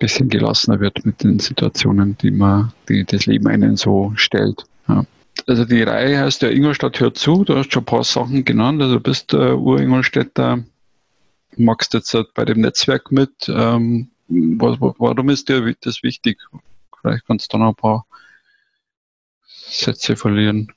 bisschen 0.00 0.28
gelassener 0.28 0.80
wird 0.80 1.06
mit 1.06 1.22
den 1.22 1.38
Situationen, 1.38 2.18
die 2.18 2.32
man, 2.32 2.72
die 2.88 3.04
das 3.04 3.26
Leben 3.26 3.46
einen 3.46 3.76
so 3.76 4.12
stellt. 4.16 4.64
Ja. 4.88 5.04
Also 5.46 5.64
die 5.64 5.82
Reihe 5.82 6.18
heißt 6.20 6.42
ja 6.42 6.48
Ingolstadt 6.48 6.98
hört 7.00 7.18
zu, 7.18 7.44
du 7.44 7.56
hast 7.56 7.72
schon 7.72 7.82
ein 7.82 7.86
paar 7.86 8.04
Sachen 8.04 8.44
genannt, 8.44 8.80
also 8.80 8.94
du 8.94 9.00
bist 9.00 9.32
äh, 9.32 9.52
Ur-Ingolstädter, 9.52 10.64
magst 11.56 11.94
jetzt 11.94 12.14
halt 12.14 12.32
bei 12.34 12.44
dem 12.44 12.60
Netzwerk 12.60 13.12
mit. 13.12 13.48
Ähm, 13.48 14.10
warum 14.28 15.28
ist 15.28 15.48
dir 15.48 15.74
das 15.80 16.02
wichtig? 16.02 16.38
Vielleicht 17.00 17.26
kannst 17.26 17.52
du 17.52 17.58
noch 17.58 17.68
ein 17.68 17.74
paar 17.74 18.06
Sätze 19.44 20.16
verlieren. 20.16 20.72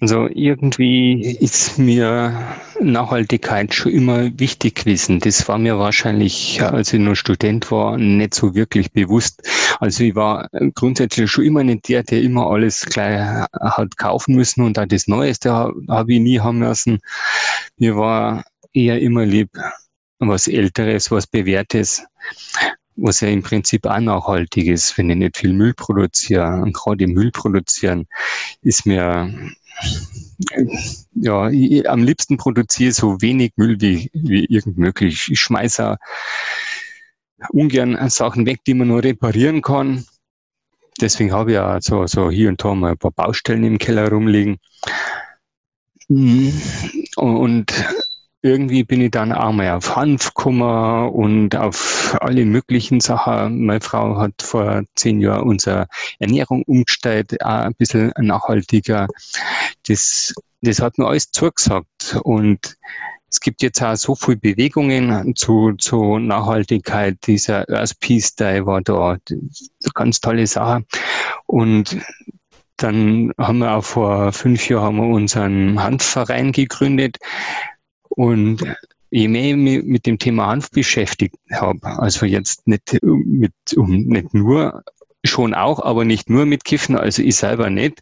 Also 0.00 0.28
irgendwie 0.32 1.36
ist 1.40 1.76
mir 1.76 2.32
Nachhaltigkeit 2.80 3.74
schon 3.74 3.90
immer 3.92 4.30
wichtig 4.38 4.76
gewesen. 4.76 5.18
Das 5.18 5.48
war 5.48 5.58
mir 5.58 5.76
wahrscheinlich, 5.78 6.62
als 6.62 6.92
ich 6.92 7.00
noch 7.00 7.16
Student 7.16 7.68
war, 7.72 7.98
nicht 7.98 8.34
so 8.34 8.54
wirklich 8.54 8.92
bewusst. 8.92 9.42
Also 9.80 10.04
ich 10.04 10.14
war 10.14 10.48
grundsätzlich 10.74 11.28
schon 11.28 11.44
immer 11.44 11.64
nicht 11.64 11.88
der, 11.88 12.04
der 12.04 12.22
immer 12.22 12.48
alles 12.48 12.86
gleich 12.86 13.18
hat 13.52 13.96
kaufen 13.96 14.36
müssen 14.36 14.62
und 14.62 14.78
auch 14.78 14.86
das 14.86 15.08
Neueste 15.08 15.52
habe 15.52 16.12
ich 16.12 16.20
nie 16.20 16.38
haben 16.38 16.58
müssen. 16.60 17.00
Mir 17.76 17.96
war 17.96 18.44
eher 18.72 19.00
immer 19.00 19.26
lieb, 19.26 19.50
was 20.20 20.46
Älteres, 20.46 21.10
was 21.10 21.26
Bewährtes 21.26 22.04
was 23.00 23.20
ja 23.20 23.28
im 23.28 23.42
Prinzip 23.42 23.86
auch 23.86 24.00
nachhaltig 24.00 24.66
ist, 24.66 24.98
wenn 24.98 25.10
ich 25.10 25.16
nicht 25.16 25.36
viel 25.36 25.52
Müll 25.52 25.72
produziere. 25.74 26.60
Und 26.60 26.74
gerade 26.74 27.06
Müll 27.06 27.30
produzieren 27.30 28.06
ist 28.62 28.86
mir 28.86 29.32
ja, 31.14 31.50
ich, 31.50 31.88
am 31.88 32.02
liebsten 32.02 32.36
produziere 32.36 32.92
so 32.92 33.20
wenig 33.20 33.52
Müll 33.56 33.80
wie, 33.80 34.10
wie 34.12 34.44
irgend 34.46 34.78
möglich. 34.78 35.28
Ich 35.30 35.40
schmeiße 35.40 35.96
ungern 37.50 38.10
Sachen 38.10 38.46
weg, 38.46 38.60
die 38.66 38.74
man 38.74 38.88
nur 38.88 39.02
reparieren 39.02 39.62
kann. 39.62 40.04
Deswegen 41.00 41.32
habe 41.32 41.50
ich 41.50 41.54
ja 41.54 41.80
so, 41.80 42.06
so 42.06 42.30
hier 42.30 42.48
und 42.48 42.62
da 42.62 42.74
mal 42.74 42.92
ein 42.92 42.98
paar 42.98 43.12
Baustellen 43.12 43.64
im 43.64 43.78
Keller 43.78 44.10
rumliegen. 44.10 44.58
Und 46.08 47.72
irgendwie 48.42 48.84
bin 48.84 49.00
ich 49.00 49.10
dann 49.10 49.32
auch 49.32 49.52
mal 49.52 49.70
auf 49.70 49.96
Hanf 49.96 50.34
gekommen 50.34 51.10
und 51.10 51.56
auf 51.56 52.16
alle 52.20 52.44
möglichen 52.44 53.00
Sachen. 53.00 53.64
Meine 53.64 53.80
Frau 53.80 54.16
hat 54.16 54.40
vor 54.40 54.82
zehn 54.94 55.20
Jahren 55.20 55.48
unsere 55.48 55.86
Ernährung 56.20 56.62
umgestellt, 56.62 57.42
auch 57.42 57.64
ein 57.64 57.74
bisschen 57.74 58.12
nachhaltiger. 58.16 59.08
Das, 59.88 60.34
das 60.60 60.80
hat 60.80 60.98
mir 60.98 61.06
alles 61.06 61.30
zugesagt. 61.32 62.18
Und 62.22 62.76
es 63.28 63.40
gibt 63.40 63.60
jetzt 63.62 63.82
auch 63.82 63.96
so 63.96 64.14
viele 64.14 64.36
Bewegungen 64.36 65.34
zu, 65.34 65.72
zu 65.72 66.18
Nachhaltigkeit. 66.18 67.18
Dieser 67.26 67.68
Earth 67.68 67.98
Peace 67.98 68.36
Day 68.36 68.64
war 68.64 68.80
da. 68.82 69.18
Ganz 69.94 70.20
tolle 70.20 70.46
Sache. 70.46 70.84
Und 71.46 71.98
dann 72.76 73.32
haben 73.36 73.58
wir 73.58 73.72
auch 73.72 73.84
vor 73.84 74.32
fünf 74.32 74.68
Jahren 74.68 74.84
haben 74.84 74.96
wir 74.98 75.14
unseren 75.16 75.82
Hanfverein 75.82 76.52
gegründet 76.52 77.18
und 78.18 78.64
je 79.10 79.28
mehr 79.28 79.50
ich 79.50 79.56
mich 79.56 79.84
mit 79.84 80.04
dem 80.04 80.18
Thema 80.18 80.48
Hanf 80.48 80.72
beschäftigt 80.72 81.36
habe, 81.52 81.86
also 81.86 82.26
jetzt 82.26 82.66
nicht 82.66 82.98
mit, 83.00 83.52
um, 83.76 84.06
nicht 84.06 84.34
nur, 84.34 84.82
schon 85.22 85.54
auch, 85.54 85.78
aber 85.84 86.04
nicht 86.04 86.28
nur 86.28 86.44
mit 86.44 86.64
Kiffen, 86.64 86.96
also 86.96 87.22
ich 87.22 87.36
selber 87.36 87.70
nicht. 87.70 88.00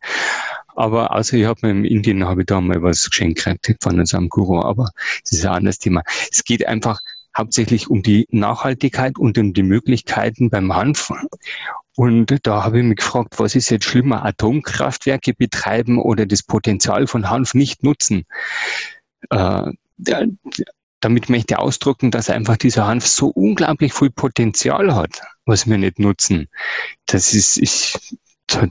Aber 0.68 1.10
also 1.10 1.36
ich 1.36 1.44
habe 1.44 1.66
mir 1.66 1.70
in 1.72 1.84
Indien 1.84 2.24
habe 2.24 2.42
ich 2.42 2.46
da 2.46 2.62
mal 2.62 2.82
was 2.82 3.10
geschenkt 3.10 3.44
gekriegt 3.44 3.82
von 3.82 4.00
unserem 4.00 4.30
Guru, 4.30 4.60
aber 4.62 4.88
das 5.22 5.32
ist 5.32 5.44
ein 5.44 5.52
anderes 5.52 5.80
Thema. 5.80 6.02
Es 6.30 6.44
geht 6.44 6.66
einfach 6.66 6.98
hauptsächlich 7.36 7.90
um 7.90 8.02
die 8.02 8.26
Nachhaltigkeit 8.30 9.18
und 9.18 9.36
um 9.36 9.52
die 9.52 9.62
Möglichkeiten 9.62 10.48
beim 10.48 10.74
Hanf. 10.74 11.12
Und 11.94 12.38
da 12.42 12.64
habe 12.64 12.78
ich 12.78 12.84
mich 12.84 12.96
gefragt, 12.96 13.34
was 13.38 13.54
ist 13.54 13.68
jetzt 13.68 13.84
schlimmer, 13.84 14.24
Atomkraftwerke 14.24 15.34
betreiben 15.34 15.98
oder 15.98 16.24
das 16.24 16.42
Potenzial 16.42 17.06
von 17.06 17.28
Hanf 17.28 17.52
nicht 17.52 17.82
nutzen? 17.82 18.24
Äh, 19.28 19.72
damit 19.96 21.28
möchte 21.28 21.54
ich 21.54 21.58
ausdrücken, 21.58 22.10
dass 22.10 22.30
einfach 22.30 22.56
dieser 22.56 22.86
Hanf 22.86 23.06
so 23.06 23.28
unglaublich 23.28 23.92
viel 23.92 24.10
Potenzial 24.10 24.94
hat, 24.94 25.20
was 25.44 25.68
wir 25.68 25.78
nicht 25.78 25.98
nutzen. 25.98 26.48
Das 27.06 27.34
ist, 27.34 27.58
ich, 27.58 27.96
da 28.46 28.68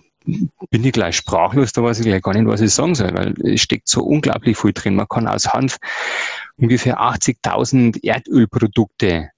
bin 0.70 0.84
ich 0.84 0.94
gleich 0.94 1.18
sprachlos, 1.18 1.72
da 1.72 1.84
weiß 1.84 2.00
ich 2.00 2.06
gleich 2.06 2.22
gar 2.22 2.34
nicht, 2.34 2.48
was 2.48 2.62
ich 2.62 2.74
sagen 2.74 2.96
soll, 2.96 3.14
weil 3.14 3.34
es 3.44 3.62
steckt 3.62 3.88
so 3.88 4.04
unglaublich 4.04 4.58
viel 4.58 4.74
drin. 4.74 4.96
Man 4.96 5.08
kann 5.08 5.28
aus 5.28 5.54
Hanf 5.54 5.78
ungefähr 6.58 7.00
80.000 7.00 8.04
Erdölprodukte 8.04 9.30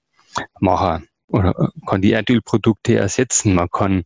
machen 0.59 1.07
oder 1.27 1.71
kann 1.85 2.01
die 2.01 2.11
Erdölprodukte 2.11 2.95
ersetzen. 2.95 3.53
Man 3.53 3.69
kann 3.69 4.03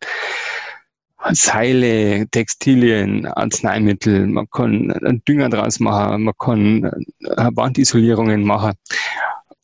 Seile, 1.30 2.26
Textilien, 2.30 3.26
Arzneimittel, 3.26 4.26
man 4.26 4.48
kann 4.50 5.22
Dünger 5.28 5.48
draus 5.48 5.80
machen, 5.80 6.24
man 6.24 6.34
kann 6.38 6.84
äh, 6.84 7.50
Wandisolierungen 7.54 8.42
machen. 8.42 8.72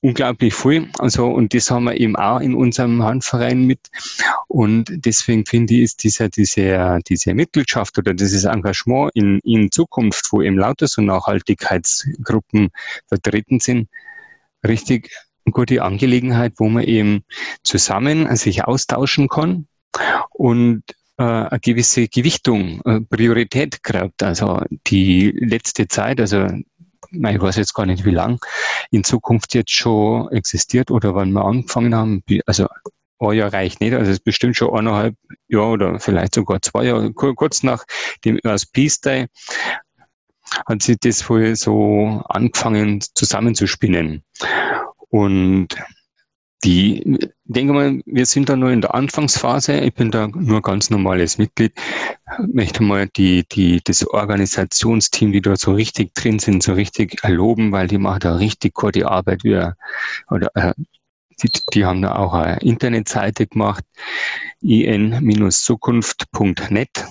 Unglaublich 0.01 0.55
viel. 0.55 0.89
Also, 0.99 1.27
und 1.27 1.53
das 1.55 1.73
haben 1.73 1.85
wir 1.85 1.99
eben 1.99 2.15
auch 2.15 2.39
in 2.39 2.55
unserem 2.55 3.03
Handverein 3.03 3.67
mit. 3.67 3.81
Und 4.47 4.85
deswegen 5.05 5.45
finde 5.45 5.75
ich, 5.75 5.83
ist 5.83 6.05
dieser, 6.05 6.29
diese, 6.29 7.01
diese 7.09 7.35
Mitgliedschaft 7.35 7.99
oder 7.99 8.15
dieses 8.15 8.45
Engagement 8.45 9.11
in, 9.15 9.41
in 9.43 9.73
Zukunft, 9.73 10.29
wo 10.31 10.41
eben 10.41 10.57
lauter 10.57 10.87
so 10.87 11.03
Nachhaltigkeitsgruppen 11.03 12.69
vertreten 13.09 13.59
sind, 13.59 13.89
richtig 14.65 15.11
gute 15.51 15.83
Angelegenheit, 15.83 16.55
wo 16.59 16.69
man 16.69 16.85
eben 16.85 17.25
zusammen 17.65 18.35
sich 18.37 18.65
austauschen 18.65 19.29
kann 19.29 19.67
und 20.31 20.83
eine 21.19 21.61
gewisse 21.61 22.09
Gewichtung, 22.09 22.81
äh, 22.85 23.01
Priorität 23.01 23.83
kriegt. 23.83 24.23
Also 24.23 24.63
die 24.87 25.31
letzte 25.31 25.89
Zeit, 25.89 26.21
also 26.21 26.47
ich 27.11 27.41
weiß 27.41 27.57
jetzt 27.57 27.75
gar 27.75 27.87
nicht, 27.87 28.05
wie 28.05 28.11
lang 28.11 28.39
in 28.91 29.05
Zukunft 29.05 29.55
jetzt 29.55 29.73
schon 29.73 30.31
existiert 30.31 30.91
oder 30.91 31.15
wann 31.15 31.33
wir 31.33 31.45
angefangen 31.45 31.95
haben. 31.95 32.23
Also 32.47 32.67
ein 33.21 33.33
Jahr 33.33 33.53
reicht 33.53 33.81
nicht, 33.81 33.95
also 33.95 34.11
es 34.11 34.19
ist 34.19 34.25
bestimmt 34.25 34.57
schon 34.57 34.73
eineinhalb 34.77 35.17
Jahre 35.49 35.71
oder 35.71 36.01
vielleicht 36.01 36.35
sogar 36.35 36.63
zwei 36.63 36.85
Jahre, 36.85 37.13
kurz 37.13 37.63
nach 37.63 37.85
dem 38.25 38.39
Earth 38.45 38.71
Peace 38.73 39.01
Day 39.01 39.27
hat 40.67 40.83
sich 40.83 40.99
das 41.01 41.29
wohl 41.29 41.57
so 41.57 42.23
angefangen 42.29 43.01
zusammenzuspinnen. 43.01 44.23
Und 45.11 45.69
die, 46.65 47.31
denke 47.45 47.73
mal, 47.73 48.01
wir 48.05 48.27
sind 48.27 48.49
da 48.49 48.57
nur 48.57 48.71
in 48.71 48.81
der 48.81 48.93
Anfangsphase. 48.95 49.79
Ich 49.81 49.95
bin 49.95 50.11
da 50.11 50.27
nur 50.27 50.61
ganz 50.61 50.91
normales 50.91 51.39
Mitglied. 51.39 51.73
Möchte 52.53 52.83
mal 52.83 53.07
die, 53.09 53.47
die, 53.49 53.81
das 53.85 54.05
Organisationsteam, 54.07 55.31
die 55.33 55.41
da 55.41 55.55
so 55.57 55.73
richtig 55.73 56.15
drin 56.15 56.41
sind, 56.41 56.65
so 56.65 56.73
richtig 56.73 57.23
erloben, 57.23 57.71
weil 57.71 57.87
die 57.87 57.99
machen 57.99 58.21
da 58.21 58.35
richtig 58.37 58.75
gute 58.75 59.09
Arbeit. 59.09 59.45
Wir, 59.45 59.77
oder, 60.31 60.51
äh, 60.55 60.75
die, 61.43 61.51
die 61.73 61.85
haben 61.85 62.03
da 62.03 62.17
auch 62.17 62.35
eine 62.35 62.61
Internetseite 62.61 63.47
gemacht, 63.47 63.85
in-zukunft.net. 64.61 67.07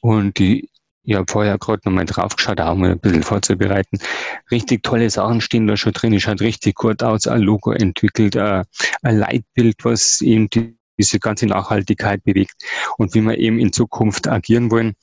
Und 0.00 0.38
die 0.38 0.68
ich 1.08 1.14
habe 1.14 1.24
vorher 1.26 1.56
gerade 1.56 1.80
nochmal 1.86 2.04
drauf 2.04 2.36
geschaut, 2.36 2.60
auch 2.60 2.74
mal 2.74 2.90
ein 2.90 2.98
bisschen 2.98 3.22
vorzubereiten. 3.22 3.98
Richtig 4.50 4.82
tolle 4.82 5.08
Sachen 5.08 5.40
stehen 5.40 5.66
da 5.66 5.74
schon 5.74 5.94
drin. 5.94 6.12
Es 6.12 6.22
schaut 6.22 6.42
richtig 6.42 6.74
gut 6.74 7.02
aus, 7.02 7.26
ein 7.26 7.40
Logo 7.40 7.72
entwickelt, 7.72 8.36
ein, 8.36 8.66
Leitbild, 9.02 9.76
was 9.84 10.20
eben 10.20 10.50
die, 10.50 10.76
diese 10.98 11.18
ganze 11.18 11.46
Nachhaltigkeit 11.46 12.22
bewegt 12.24 12.62
und 12.98 13.14
wie 13.14 13.22
wir 13.22 13.38
eben 13.38 13.58
in 13.58 13.72
Zukunft 13.72 14.28
agieren 14.28 14.70
wollen 14.70 14.96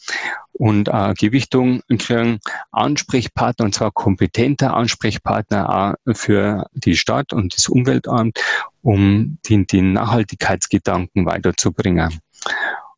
und 0.53 0.89
äh, 0.89 1.15
Gewichtung 1.15 1.81
kriegen, 1.97 2.39
Ansprechpartner 2.71 3.65
und 3.65 3.73
zwar 3.73 3.91
kompetenter 3.91 4.75
Ansprechpartner 4.75 5.95
auch 6.05 6.13
für 6.13 6.67
die 6.73 6.97
Stadt 6.97 7.33
und 7.33 7.57
das 7.57 7.67
Umweltamt, 7.67 8.39
um 8.83 9.39
den, 9.49 9.65
den 9.65 9.93
Nachhaltigkeitsgedanken 9.93 11.25
weiterzubringen 11.25 12.21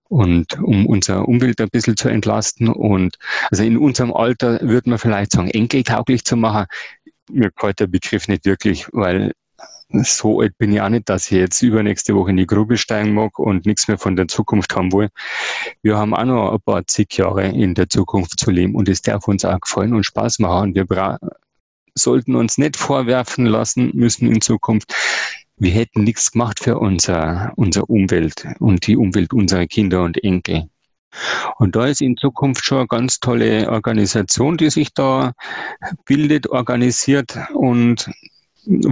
und 0.09 0.59
um 0.59 0.85
unsere 0.85 1.23
Umwelt 1.23 1.59
ein 1.61 1.69
bisschen 1.69 1.97
zu 1.97 2.09
entlasten. 2.09 2.69
Und 2.69 3.17
also 3.51 3.63
in 3.63 3.77
unserem 3.77 4.13
Alter 4.13 4.59
würde 4.61 4.89
man 4.89 4.99
vielleicht 4.99 5.31
sagen, 5.31 5.49
enkeltauglich 5.49 6.23
zu 6.23 6.35
machen. 6.35 6.65
Mir 7.29 7.51
gefällt 7.51 7.79
der 7.79 7.87
Begriff 7.87 8.27
nicht 8.27 8.45
wirklich, 8.45 8.87
weil 8.93 9.33
so 9.89 10.41
alt 10.41 10.57
bin 10.57 10.73
ich 10.73 10.81
auch 10.81 10.89
nicht, 10.89 11.07
dass 11.07 11.25
ich 11.31 11.37
jetzt 11.37 11.61
übernächste 11.61 12.13
Woche 12.15 12.31
in 12.31 12.37
die 12.37 12.45
Grube 12.45 12.77
steigen 12.77 13.13
mag 13.13 13.39
und 13.39 13.65
nichts 13.65 13.87
mehr 13.87 13.97
von 13.97 14.15
der 14.15 14.27
Zukunft 14.27 14.75
haben 14.75 14.91
will. 14.91 15.09
Wir 15.81 15.97
haben 15.97 16.13
auch 16.13 16.25
noch 16.25 16.51
ein 16.51 16.59
paar 16.59 16.85
zig 16.87 17.17
Jahre 17.17 17.47
in 17.47 17.73
der 17.73 17.89
Zukunft 17.89 18.39
zu 18.39 18.51
leben 18.51 18.75
und 18.75 18.89
es 18.89 19.01
darf 19.01 19.27
uns 19.27 19.45
auch 19.45 19.59
gefallen 19.59 19.93
und 19.93 20.05
Spaß 20.05 20.39
machen. 20.39 20.75
Und 20.75 20.75
wir 20.75 21.19
sollten 21.95 22.35
uns 22.35 22.57
nicht 22.57 22.75
vorwerfen 22.75 23.45
lassen 23.45 23.91
müssen 23.93 24.31
in 24.31 24.41
Zukunft, 24.41 24.93
wir 25.57 25.71
hätten 25.71 26.03
nichts 26.03 26.31
gemacht 26.31 26.59
für 26.59 26.77
unser, 26.77 27.51
unsere 27.55 27.85
Umwelt 27.87 28.47
und 28.59 28.85
die 28.87 28.95
Umwelt 28.95 29.33
unserer 29.33 29.65
Kinder 29.65 30.03
und 30.03 30.23
Enkel. 30.23 30.69
Und 31.57 31.75
da 31.75 31.87
ist 31.87 32.01
in 32.01 32.17
Zukunft 32.17 32.63
schon 32.63 32.79
eine 32.79 32.87
ganz 32.87 33.19
tolle 33.19 33.69
Organisation, 33.69 34.57
die 34.57 34.69
sich 34.69 34.93
da 34.93 35.33
bildet, 36.05 36.47
organisiert 36.47 37.35
und 37.53 38.09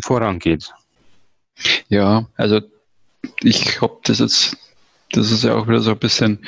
vorangeht. 0.01 0.73
Ja, 1.87 2.27
also 2.35 2.61
ich 3.41 3.79
habe 3.81 3.99
das 4.03 4.19
jetzt 4.19 4.57
das 5.15 5.31
ist 5.31 5.43
ja 5.43 5.55
auch 5.55 5.67
wieder 5.67 5.79
so 5.79 5.91
ein 5.91 5.97
bisschen 5.97 6.39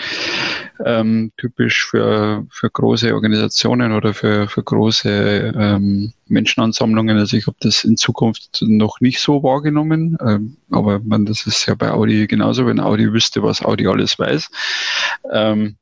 ähm, 0.86 1.32
typisch 1.38 1.86
für, 1.86 2.46
für 2.50 2.70
große 2.70 3.14
Organisationen 3.14 3.94
oder 3.94 4.14
für, 4.14 4.48
für 4.48 4.64
große 4.64 5.54
ähm, 5.56 6.14
Menschenansammlungen. 6.28 7.18
Also 7.18 7.38
ich 7.38 7.48
habe 7.48 7.58
das 7.60 7.84
in 7.84 7.98
Zukunft 7.98 8.62
noch 8.62 9.00
nicht 9.00 9.20
so 9.20 9.44
wahrgenommen, 9.44 10.18
ähm, 10.26 10.58
aber 10.72 11.00
man, 11.00 11.26
das 11.26 11.48
ist 11.48 11.66
ja 11.66 11.76
bei 11.76 11.92
Audi 11.92 12.28
genauso, 12.28 12.66
wenn 12.66 12.80
Audi 12.80 13.12
wüsste, 13.12 13.44
was 13.44 13.64
Audi 13.64 13.88
alles 13.88 14.20
weiß. 14.20 14.50
Ähm, 15.32 15.78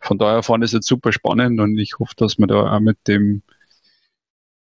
von 0.00 0.18
daher 0.18 0.42
fand 0.42 0.64
ich 0.64 0.68
es 0.68 0.72
jetzt 0.72 0.88
super 0.88 1.12
spannend 1.12 1.60
und 1.60 1.78
ich 1.78 1.98
hoffe, 1.98 2.14
dass 2.16 2.38
man 2.38 2.48
da 2.48 2.74
auch 2.74 2.80
mit 2.80 2.98
dem 3.06 3.42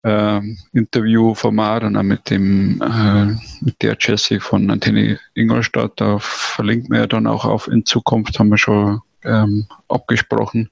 äh, 0.02 0.40
Interviewformat 0.72 1.84
und 1.84 1.96
auch 1.96 2.02
mit 2.02 2.30
dem 2.30 2.80
äh, 2.80 3.26
mit 3.60 3.82
der 3.82 3.96
Jessie 3.98 4.40
von 4.40 4.70
Antenne 4.70 5.20
Ingolstadt, 5.34 5.92
da 5.96 6.18
verlinkt 6.18 6.88
man 6.88 7.00
ja 7.00 7.06
dann 7.06 7.26
auch 7.26 7.44
auf 7.44 7.68
in 7.68 7.84
Zukunft, 7.84 8.38
haben 8.38 8.50
wir 8.50 8.58
schon 8.58 9.00
ähm, 9.24 9.66
abgesprochen, 9.88 10.70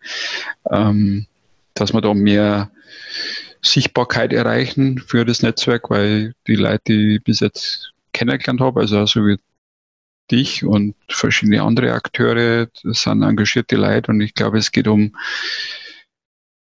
ähm, 0.71 1.27
dass 1.75 1.93
wir 1.93 2.01
da 2.01 2.15
mehr 2.15 2.71
Sichtbarkeit 3.63 4.33
erreichen 4.33 4.99
für 4.99 5.25
das 5.25 5.43
Netzwerk, 5.43 5.91
weil 5.91 6.35
die 6.47 6.55
Leute, 6.55 6.83
die 6.87 7.17
ich 7.17 7.25
bis 7.25 7.41
jetzt 7.41 7.93
kennengelernt 8.13 8.61
habe, 8.61 8.81
also 8.81 9.05
so 9.07 9.27
wie 9.27 9.39
dich 10.31 10.65
und 10.65 10.95
verschiedene 11.09 11.63
andere 11.63 11.93
Akteure, 11.93 12.69
das 12.83 13.03
sind 13.03 13.23
engagierte 13.23 13.77
Leute. 13.77 14.11
Und 14.11 14.21
ich 14.21 14.35
glaube, 14.35 14.59
es 14.59 14.73
geht 14.73 14.89
um 14.89 15.17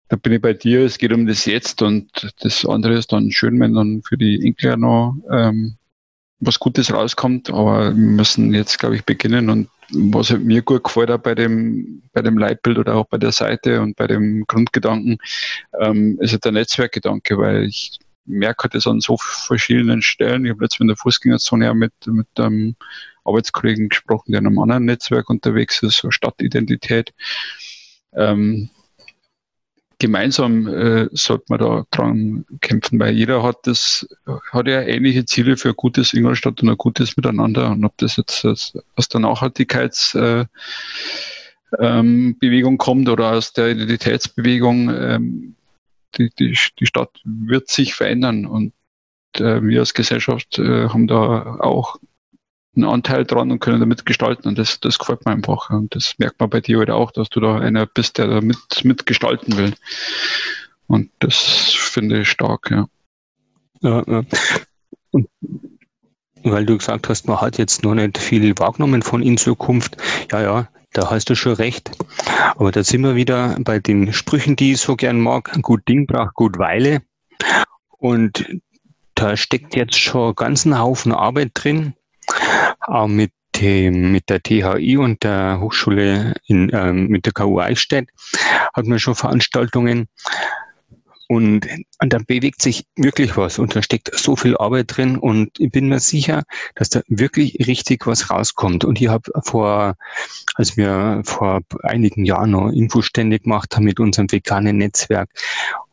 da 0.09 0.17
bin 0.17 0.33
ich 0.33 0.41
bei 0.41 0.53
dir, 0.53 0.85
es 0.85 0.99
geht 0.99 1.13
um 1.13 1.27
das 1.27 1.45
Jetzt 1.47 1.83
und 1.83 2.33
das 2.41 2.65
andere 2.65 2.95
ist 2.95 3.13
dann 3.13 3.31
schön, 3.33 3.59
wenn 3.61 3.75
dann 3.75 4.03
für 4.03 4.17
die 4.17 4.41
Enkel 4.45 4.77
noch 4.77 5.17
ähm, 5.31 5.77
was 6.39 6.59
Gutes 6.59 6.93
rauskommt, 6.93 7.51
aber 7.51 7.89
wir 7.89 7.95
müssen 7.95 8.55
jetzt, 8.55 8.79
glaube 8.79 8.97
ich, 8.97 9.05
beginnen 9.05 9.51
und 9.51 9.69
was 9.91 10.31
halt 10.31 10.45
mir 10.45 10.63
gut 10.63 10.85
gefällt 10.85 11.11
auch 11.11 11.19
bei 11.19 11.35
dem, 11.35 12.03
bei 12.13 12.23
dem 12.23 12.39
Leitbild 12.39 12.79
oder 12.79 12.97
auch 12.97 13.07
bei 13.07 13.19
der 13.19 13.33
Seite 13.33 13.81
und 13.81 13.97
bei 13.97 14.07
dem 14.07 14.45
Grundgedanken, 14.47 15.19
ähm, 15.81 16.19
ist 16.21 16.33
halt 16.33 16.45
der 16.45 16.53
Netzwerkgedanke, 16.53 17.39
weil 17.39 17.65
ich 17.65 17.99
merke 18.27 18.69
das 18.69 18.87
an 18.87 19.01
so 19.01 19.17
verschiedenen 19.19 20.03
Stellen. 20.03 20.45
Ich 20.45 20.51
habe 20.51 20.65
letztens 20.65 20.81
in 20.81 20.89
der 20.89 20.97
Fußgängerzone 20.97 21.67
ja 21.67 21.75
mit, 21.75 21.93
mit 22.07 22.27
einem 22.37 22.75
Arbeitskollegen 23.25 23.89
gesprochen, 23.89 24.33
der 24.33 24.41
in 24.41 24.47
einem 24.47 24.59
anderen 24.59 24.85
Netzwerk 24.85 25.31
unterwegs 25.31 25.83
ist, 25.83 25.99
so 25.99 26.11
Stadtidentität. 26.11 27.15
Ähm, 28.13 28.71
gemeinsam 29.99 30.67
äh, 30.67 31.09
sollte 31.13 31.45
man 31.49 31.59
da 31.59 31.85
dran 31.91 32.45
kämpfen, 32.61 33.01
weil 33.01 33.15
jeder 33.15 33.43
hat 33.43 33.67
das, 33.67 34.07
hat 34.53 34.67
ja 34.67 34.83
ähnliche 34.83 35.25
Ziele 35.25 35.57
für 35.57 35.75
gutes 35.75 36.13
Ingolstadt 36.13 36.63
und 36.63 36.69
ein 36.69 36.77
gutes 36.77 37.17
Miteinander. 37.17 37.71
Und 37.71 37.85
ob 37.85 37.97
das 37.99 38.17
jetzt 38.17 38.45
aus 38.45 39.09
der 39.11 39.21
Nachhaltigkeitsbewegung 39.21 40.49
äh, 41.81 41.87
ähm, 42.69 42.79
kommt 42.79 43.09
oder 43.09 43.33
aus 43.33 43.53
der 43.53 43.71
Identitätsbewegung, 43.71 44.91
ähm, 44.91 45.55
die, 46.17 46.31
die, 46.39 46.59
die 46.79 46.87
Stadt 46.87 47.11
wird 47.25 47.69
sich 47.69 47.95
verändern 47.95 48.47
und 48.47 48.73
äh, 49.37 49.63
wir 49.63 49.81
als 49.81 49.95
Gesellschaft 49.95 50.59
äh, 50.59 50.89
haben 50.89 51.07
da 51.07 51.57
auch 51.61 51.99
einen 52.77 52.85
Anteil 52.85 53.25
dran 53.25 53.51
und 53.51 53.61
können 53.61 53.81
damit 53.81 54.07
gestalten. 54.07 54.49
Und 54.49 54.59
das, 54.59 54.81
das 54.81 54.99
gefällt 54.99 55.25
mir 55.25 55.33
einfach. 55.33 55.71
Und 55.71 55.95
das 55.95 56.15
merkt 56.19 56.41
man 56.41 56.51
bei 56.51 56.61
dir 56.61 56.79
heute 56.79 56.95
auch, 56.95 57.11
dass 57.11 57.29
du 57.29 57.41
da 57.41 57.59
einer 57.59 57.87
bist, 57.87 58.19
der 58.19 58.27
da 58.27 58.41
mit, 58.41 58.85
mitgestalten 58.85 59.57
will. 59.57 59.75
Und 60.87 61.11
das 61.19 61.37
finde 61.37 62.21
ich 62.21 62.31
stark, 62.31 62.71
ja. 62.71 62.87
Ja, 63.81 64.03
ja. 64.07 64.23
Und 65.11 65.29
weil 66.43 66.65
du 66.65 66.79
gesagt 66.79 67.09
hast, 67.09 67.27
man 67.27 67.41
hat 67.41 67.59
jetzt 67.59 67.83
noch 67.83 67.95
nicht 67.95 68.19
viel 68.19 68.57
wahrgenommen 68.59 69.03
von 69.03 69.23
in 69.23 69.37
Zukunft. 69.37 69.97
Ja, 70.31 70.41
ja, 70.41 70.69
da 70.93 71.11
hast 71.11 71.29
du 71.29 71.35
schon 71.35 71.55
recht. 71.55 71.91
Aber 72.57 72.71
da 72.71 72.85
sind 72.85 73.03
wir 73.03 73.17
wieder 73.17 73.57
bei 73.61 73.79
den 73.79 74.13
Sprüchen, 74.13 74.57
die 74.57 74.73
ich 74.73 74.81
so 74.81 74.97
gern 74.97 75.21
mag. 75.21 75.53
Gut 75.63 75.89
Ding 75.89 76.07
braucht 76.07 76.35
gut 76.35 76.59
Weile. 76.59 77.03
Und 77.99 78.47
da 79.15 79.37
steckt 79.37 79.75
jetzt 79.75 79.99
schon 79.99 80.35
ganz 80.35 80.65
ein 80.65 80.79
Haufen 80.79 81.13
Arbeit 81.13 81.51
drin. 81.55 81.95
Auch 82.81 83.09
mit 83.09 83.33
dem, 83.61 84.13
mit 84.13 84.29
der 84.29 84.43
THI 84.43 84.97
und 84.97 85.23
der 85.23 85.61
Hochschule 85.61 86.35
in, 86.47 86.71
äh, 86.71 86.93
mit 86.93 87.27
der 87.27 87.33
KU 87.33 87.59
Eichstätt 87.61 88.09
hat 88.75 88.87
man 88.87 88.99
schon 88.99 89.15
Veranstaltungen. 89.15 90.09
Und, 91.29 91.67
und 92.01 92.13
da 92.13 92.19
bewegt 92.25 92.63
sich 92.63 92.85
wirklich 92.95 93.37
was 93.37 93.59
und 93.59 93.75
da 93.75 93.83
steckt 93.83 94.17
so 94.17 94.37
viel 94.37 94.57
Arbeit 94.57 94.97
drin 94.97 95.19
und 95.19 95.59
ich 95.59 95.73
bin 95.73 95.89
mir 95.89 95.99
sicher, 95.99 96.45
dass 96.77 96.89
da 96.89 97.01
wirklich 97.09 97.67
richtig 97.67 98.07
was 98.07 98.31
rauskommt. 98.31 98.85
Und 98.85 99.01
ich 99.01 99.09
habe 99.09 99.33
vor, 99.43 99.97
als 100.55 100.77
wir 100.77 101.23
vor 101.25 101.63
einigen 101.83 102.25
Jahren 102.25 102.53
noch 102.53 102.71
Infostände 102.71 103.41
gemacht 103.41 103.75
haben 103.75 103.85
mit 103.85 103.99
unserem 103.99 104.31
Veganen-Netzwerk 104.31 105.29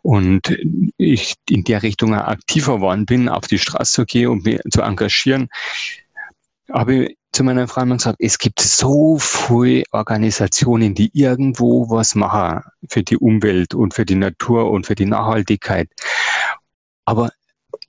und 0.03 0.55
ich 0.97 1.33
in 1.49 1.63
der 1.63 1.81
Richtung 1.81 2.13
aktiver 2.13 2.75
geworden 2.75 3.07
bin, 3.07 3.27
auf 3.27 3.47
die 3.47 3.57
Straße 3.57 3.91
zu 3.91 4.05
gehen 4.05 4.27
und 4.27 4.45
mich 4.45 4.59
zu 4.69 4.81
engagieren, 4.81 5.49
habe 6.71 6.95
ich 6.95 7.17
zu 7.33 7.43
meiner 7.43 7.67
immer 7.77 7.97
gesagt, 7.97 8.17
es 8.19 8.37
gibt 8.37 8.61
so 8.61 9.17
viele 9.17 9.83
Organisationen, 9.91 10.93
die 10.93 11.09
irgendwo 11.13 11.89
was 11.89 12.13
machen 12.13 12.61
für 12.87 13.01
die 13.01 13.17
Umwelt 13.17 13.73
und 13.73 13.93
für 13.95 14.05
die 14.05 14.15
Natur 14.15 14.69
und 14.69 14.85
für 14.85 14.93
die 14.95 15.05
Nachhaltigkeit. 15.05 15.89
Aber 17.05 17.31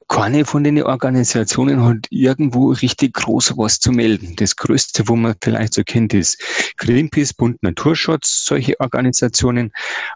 keine 0.09 0.45
von 0.45 0.65
den 0.65 0.83
Organisationen 0.83 1.85
hat 1.85 2.07
irgendwo 2.11 2.73
richtig 2.73 3.15
groß 3.15 3.57
was 3.57 3.81
zu 3.81 3.93
melden. 3.93 4.35
Das 4.37 4.57
Größte, 4.57 5.09
wo 5.09 5.17
man 5.17 5.35
vielleicht 5.43 5.75
so 5.75 5.83
kennt, 5.83 6.15
ist 6.15 6.43
Greenpeace, 6.77 7.35
Bund 7.35 7.63
Naturschutz, 7.63 8.45
solche 8.45 8.79
Organisationen. 8.81 9.73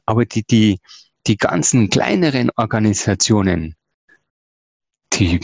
Aber 0.07 0.25
die, 0.25 0.45
die, 0.45 0.81
die 1.27 1.37
ganzen 1.37 1.91
kleineren 1.91 2.51
Organisationen, 2.57 3.77
die, 5.15 5.41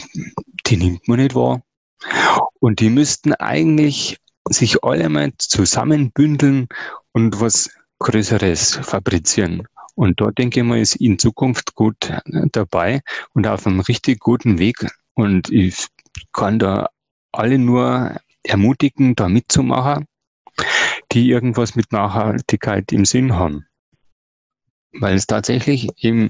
die 0.65 0.77
nimmt 0.77 1.07
man 1.07 1.19
nicht 1.19 1.35
wahr. 1.35 1.64
Und 2.59 2.79
die 2.79 2.89
müssten 2.89 3.33
eigentlich 3.33 4.17
sich 4.49 4.83
alle 4.83 5.09
mal 5.09 5.31
zusammenbündeln 5.37 6.67
und 7.11 7.39
was 7.39 7.69
Größeres 7.99 8.79
fabrizieren. 8.83 9.67
Und 9.95 10.19
dort 10.19 10.37
denke 10.37 10.59
ich 10.59 10.65
mal, 10.65 10.79
ist 10.79 10.97
in 10.97 11.17
Zukunft 11.17 11.75
gut 11.75 12.11
dabei 12.51 13.01
und 13.33 13.47
auf 13.47 13.65
einem 13.65 13.79
richtig 13.79 14.19
guten 14.19 14.59
Weg. 14.59 14.85
Und 15.13 15.49
ich 15.49 15.87
kann 16.33 16.59
da 16.59 16.89
alle 17.31 17.57
nur 17.57 18.17
ermutigen, 18.43 19.15
da 19.15 19.29
mitzumachen, 19.29 20.05
die 21.11 21.29
irgendwas 21.29 21.75
mit 21.75 21.91
Nachhaltigkeit 21.91 22.91
im 22.91 23.05
Sinn 23.05 23.35
haben. 23.35 23.65
Weil 24.91 25.15
es 25.15 25.27
tatsächlich 25.27 25.89
eben 25.97 26.29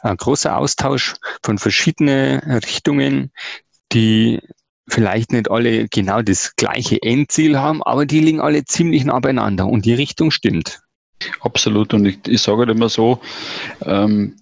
ein 0.00 0.16
großer 0.16 0.56
Austausch 0.56 1.14
von 1.44 1.58
verschiedenen 1.58 2.40
Richtungen, 2.40 3.32
die 3.92 4.40
vielleicht 4.88 5.32
nicht 5.32 5.50
alle 5.50 5.88
genau 5.88 6.22
das 6.22 6.56
gleiche 6.56 7.00
Endziel 7.02 7.58
haben, 7.58 7.82
aber 7.82 8.06
die 8.06 8.20
liegen 8.20 8.40
alle 8.40 8.64
ziemlich 8.64 9.04
nah 9.04 9.20
beieinander 9.20 9.66
und 9.66 9.84
die 9.84 9.94
Richtung 9.94 10.30
stimmt. 10.30 10.80
Absolut. 11.40 11.94
Und 11.94 12.06
ich, 12.06 12.18
ich 12.26 12.42
sage 12.42 12.60
halt 12.60 12.70
immer 12.70 12.88
so, 12.88 13.20
ähm, 13.84 14.36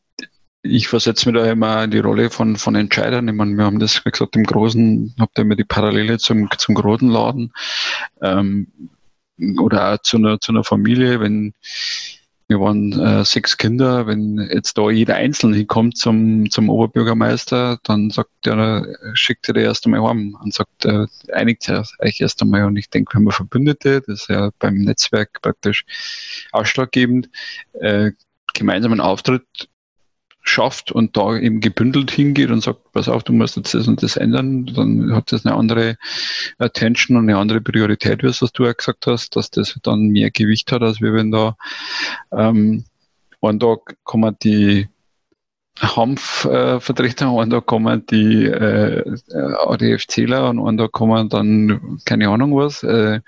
ich 0.63 0.89
versetze 0.89 1.31
mir 1.31 1.39
da 1.39 1.51
immer 1.51 1.87
die 1.87 1.99
Rolle 1.99 2.31
von, 2.31 2.57
von 2.57 2.75
Entscheidern. 2.75 3.29
Ich 3.29 3.35
meine, 3.35 3.57
wir 3.57 3.65
haben 3.65 3.79
das, 3.79 4.05
wie 4.05 4.11
gesagt, 4.11 4.37
im 4.37 4.45
Großen, 4.45 5.15
habt 5.19 5.39
ihr 5.39 5.43
immer 5.43 5.57
die 5.57 5.65
Parallele 5.65 6.19
zum, 6.19 6.49
zum 6.57 6.75
großen 6.75 7.09
Laden 7.09 7.53
ähm, 8.23 8.69
oder 9.59 9.95
auch 9.95 9.99
zu 10.03 10.19
einer, 10.19 10.41
zu 10.41 10.53
einer 10.53 10.65
Familie, 10.65 11.21
wenn 11.21 11.55
wir 12.50 12.61
waren 12.61 12.92
äh, 12.92 13.25
sechs 13.25 13.57
Kinder. 13.57 14.09
Wenn 14.09 14.38
jetzt 14.52 14.76
da 14.76 14.90
jeder 14.90 15.14
einzeln 15.14 15.54
hinkommt 15.54 15.97
zum, 15.97 16.50
zum 16.50 16.69
Oberbürgermeister, 16.69 17.78
dann 17.85 18.11
sagt 18.11 18.45
er, 18.45 18.87
schickt 19.14 19.49
er 19.49 19.56
erst 19.56 19.86
einmal 19.86 20.02
heim 20.02 20.36
und 20.43 20.52
sagt, 20.52 20.84
äh, 20.84 21.06
einigt 21.32 21.71
euch 21.71 22.21
erst 22.21 22.43
einmal. 22.43 22.65
Und 22.65 22.76
ich 22.76 22.91
denke, 22.91 23.17
wenn 23.17 23.23
wir 23.23 23.32
Verbündete, 23.32 24.00
das 24.00 24.23
ist 24.23 24.28
ja 24.28 24.50
beim 24.58 24.75
Netzwerk 24.75 25.41
praktisch 25.41 25.84
ausschlaggebend, 26.50 27.30
äh, 27.75 28.10
gemeinsamen 28.52 29.00
Auftritt 29.00 29.47
schafft 30.50 30.93
und 30.93 31.17
da 31.17 31.36
eben 31.36 31.60
gebündelt 31.60 32.10
hingeht 32.10 32.50
und 32.50 32.63
sagt, 32.63 32.93
pass 32.93 33.08
auf, 33.08 33.23
du 33.23 33.32
musst 33.32 33.56
jetzt 33.56 33.73
das 33.73 33.89
und 33.89 34.02
das 34.02 34.17
ändern, 34.17 34.67
dann 34.67 35.15
hat 35.15 35.32
das 35.32 35.47
eine 35.47 35.54
andere 35.54 35.97
Attention 36.58 37.17
und 37.17 37.28
eine 37.28 37.39
andere 37.39 37.60
Priorität, 37.60 38.23
wie 38.23 38.26
es 38.26 38.41
du 38.41 38.65
ja 38.65 38.73
gesagt 38.73 39.06
hast, 39.06 39.36
dass 39.36 39.50
das 39.50 39.78
dann 39.82 40.08
mehr 40.08 40.30
Gewicht 40.30 40.73
hat, 40.73 40.82
als 40.82 41.00
wenn 41.00 41.30
da 41.30 41.56
ähm, 42.32 42.84
einen 43.41 43.60
Tag 43.60 43.97
kommen 44.04 44.36
die 44.43 44.89
Hanfvertreter, 45.78 47.26
äh, 47.26 47.41
einen 47.41 47.50
Tag 47.50 47.67
kommen 47.67 48.04
die 48.06 48.45
äh, 48.45 49.19
ADFCler 49.32 50.50
und 50.50 50.67
einen 50.67 50.78
Tag 50.78 50.93
kommen 50.93 51.28
dann 51.28 52.00
keine 52.04 52.28
Ahnung 52.28 52.56
was. 52.56 52.82
Äh, 52.82 53.21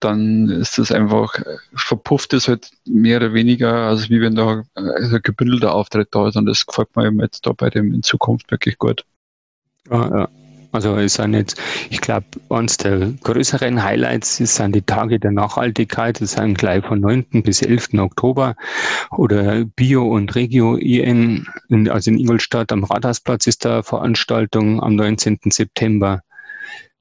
dann 0.00 0.48
ist 0.48 0.78
das 0.78 0.92
einfach, 0.92 1.34
verpufft 1.74 2.32
es 2.34 2.48
halt 2.48 2.70
mehr 2.86 3.16
oder 3.18 3.32
weniger, 3.32 3.72
als 3.72 4.10
wie 4.10 4.20
wenn 4.20 4.34
da 4.34 4.62
ein 4.74 5.20
gebündelter 5.22 5.74
Auftritt 5.74 6.08
da 6.12 6.28
ist. 6.28 6.36
Und 6.36 6.46
das 6.46 6.66
gefällt 6.66 6.94
mir 6.96 7.06
eben 7.06 7.20
jetzt 7.20 7.46
da 7.46 7.52
bei 7.52 7.70
dem 7.70 7.94
in 7.94 8.02
Zukunft 8.02 8.50
wirklich 8.50 8.78
gut. 8.78 9.04
Ja, 9.90 10.18
ja. 10.18 10.28
Also 10.72 10.94
es 10.96 11.14
sind 11.14 11.32
jetzt, 11.32 11.58
ich 11.88 12.02
glaube, 12.02 12.26
eines 12.50 12.76
der 12.76 13.12
größeren 13.22 13.82
Highlights 13.82 14.36
sind 14.36 14.74
die 14.74 14.82
Tage 14.82 15.18
der 15.18 15.30
Nachhaltigkeit. 15.32 16.20
Das 16.20 16.32
sind 16.32 16.58
gleich 16.58 16.84
von 16.84 17.00
9. 17.00 17.42
bis 17.42 17.62
11. 17.62 17.94
Oktober 17.94 18.56
oder 19.10 19.64
Bio 19.64 20.06
und 20.06 20.34
Regio 20.34 20.76
IN, 20.76 21.46
also 21.88 22.10
in 22.10 22.18
Ingolstadt 22.18 22.72
am 22.72 22.84
Rathausplatz 22.84 23.46
ist 23.46 23.64
da 23.64 23.82
Veranstaltung 23.82 24.82
am 24.82 24.96
19. 24.96 25.38
September. 25.46 26.20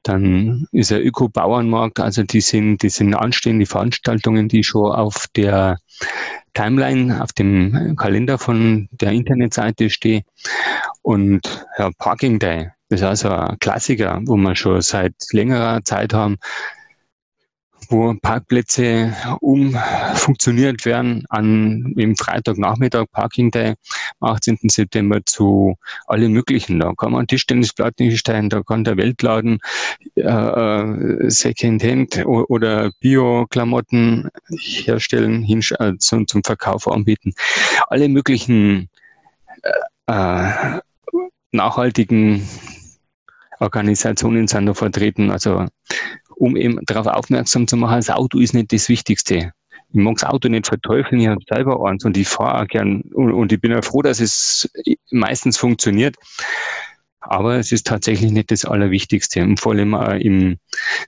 Dann 0.05 0.67
ist 0.71 0.91
der 0.91 1.03
Öko-Bauernmarkt, 1.03 1.99
also 1.99 2.21
die 2.21 2.41
sind, 2.41 2.83
die 2.83 2.89
sind 2.89 3.15
anstehende 3.15 3.65
Veranstaltungen, 3.65 4.47
die 4.47 4.63
schon 4.63 4.91
auf 4.91 5.25
der 5.35 5.79
Timeline, 6.53 7.23
auf 7.23 7.33
dem 7.33 7.95
Kalender 7.97 8.37
von 8.37 8.87
der 8.91 9.11
Internetseite 9.11 9.89
stehen. 9.89 10.21
Und 11.01 11.65
ja, 11.79 11.89
Parking 11.97 12.37
Day, 12.37 12.69
das 12.89 13.01
ist 13.01 13.07
also 13.07 13.29
ein 13.29 13.57
Klassiker, 13.59 14.21
wo 14.25 14.35
wir 14.37 14.55
schon 14.55 14.79
seit 14.81 15.15
längerer 15.31 15.83
Zeit 15.83 16.13
haben 16.13 16.37
wo 17.89 18.13
Parkplätze 18.21 19.15
umfunktioniert 19.41 20.85
werden 20.85 21.25
an 21.29 21.93
im 21.97 22.15
Freitagnachmittag 22.15 23.05
Parking 23.11 23.51
Day, 23.51 23.75
am 24.19 24.33
18. 24.35 24.57
September 24.69 25.19
zu 25.25 25.75
allen 26.07 26.31
möglichen. 26.31 26.79
Da 26.79 26.93
kann 26.97 27.11
man 27.11 27.27
Tischtennisplatten 27.27 28.07
hinstellen, 28.07 28.49
da 28.49 28.61
kann 28.61 28.83
der 28.83 28.97
Weltladen 28.97 29.59
äh, 30.15 30.21
äh 30.21 31.29
Secondhand 31.29 32.25
oder 32.25 32.91
Bio-Klamotten 32.99 34.29
herstellen, 34.49 35.43
äh, 35.79 35.97
zum, 35.99 36.27
zum 36.27 36.43
Verkauf 36.43 36.87
anbieten. 36.87 37.33
Alle 37.87 38.09
möglichen 38.09 38.89
äh, 40.07 40.11
äh 40.11 40.79
nachhaltigen 41.51 42.47
Organisationen 43.59 44.47
sind 44.47 44.65
da 44.65 44.73
vertreten. 44.73 45.31
Also 45.31 45.65
um 46.35 46.55
eben 46.55 46.79
darauf 46.85 47.07
aufmerksam 47.07 47.67
zu 47.67 47.77
machen, 47.77 47.97
das 47.97 48.09
Auto 48.09 48.39
ist 48.39 48.53
nicht 48.53 48.71
das 48.73 48.89
Wichtigste. 48.89 49.51
Ich 49.89 50.01
mag 50.01 50.15
das 50.15 50.29
Auto 50.29 50.49
nicht 50.49 50.67
verteufeln, 50.67 51.21
ich 51.21 51.27
habe 51.27 51.41
selber 51.47 51.87
eins 51.87 52.03
und 52.05 52.17
ich 52.17 52.27
fahre 52.27 52.61
auch 52.63 52.67
gern 52.67 53.01
und, 53.13 53.31
und 53.31 53.51
ich 53.51 53.61
bin 53.61 53.71
ja 53.71 53.81
froh, 53.81 54.01
dass 54.01 54.19
es 54.19 54.69
meistens 55.11 55.57
funktioniert. 55.57 56.15
Aber 57.27 57.55
es 57.55 57.71
ist 57.71 57.87
tatsächlich 57.87 58.31
nicht 58.31 58.51
das 58.51 58.65
Allerwichtigste. 58.65 59.41
Und 59.41 59.59
vor 59.59 59.73
allem 59.73 59.95
auch 59.95 60.13
im, 60.13 60.57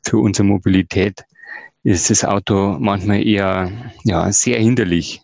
für 0.04 0.18
unsere 0.18 0.48
Mobilität 0.48 1.24
ist 1.84 2.10
das 2.10 2.26
Auto 2.26 2.78
manchmal 2.80 3.26
eher 3.26 3.72
ja, 4.04 4.32
sehr 4.32 4.60
hinderlich. 4.60 5.22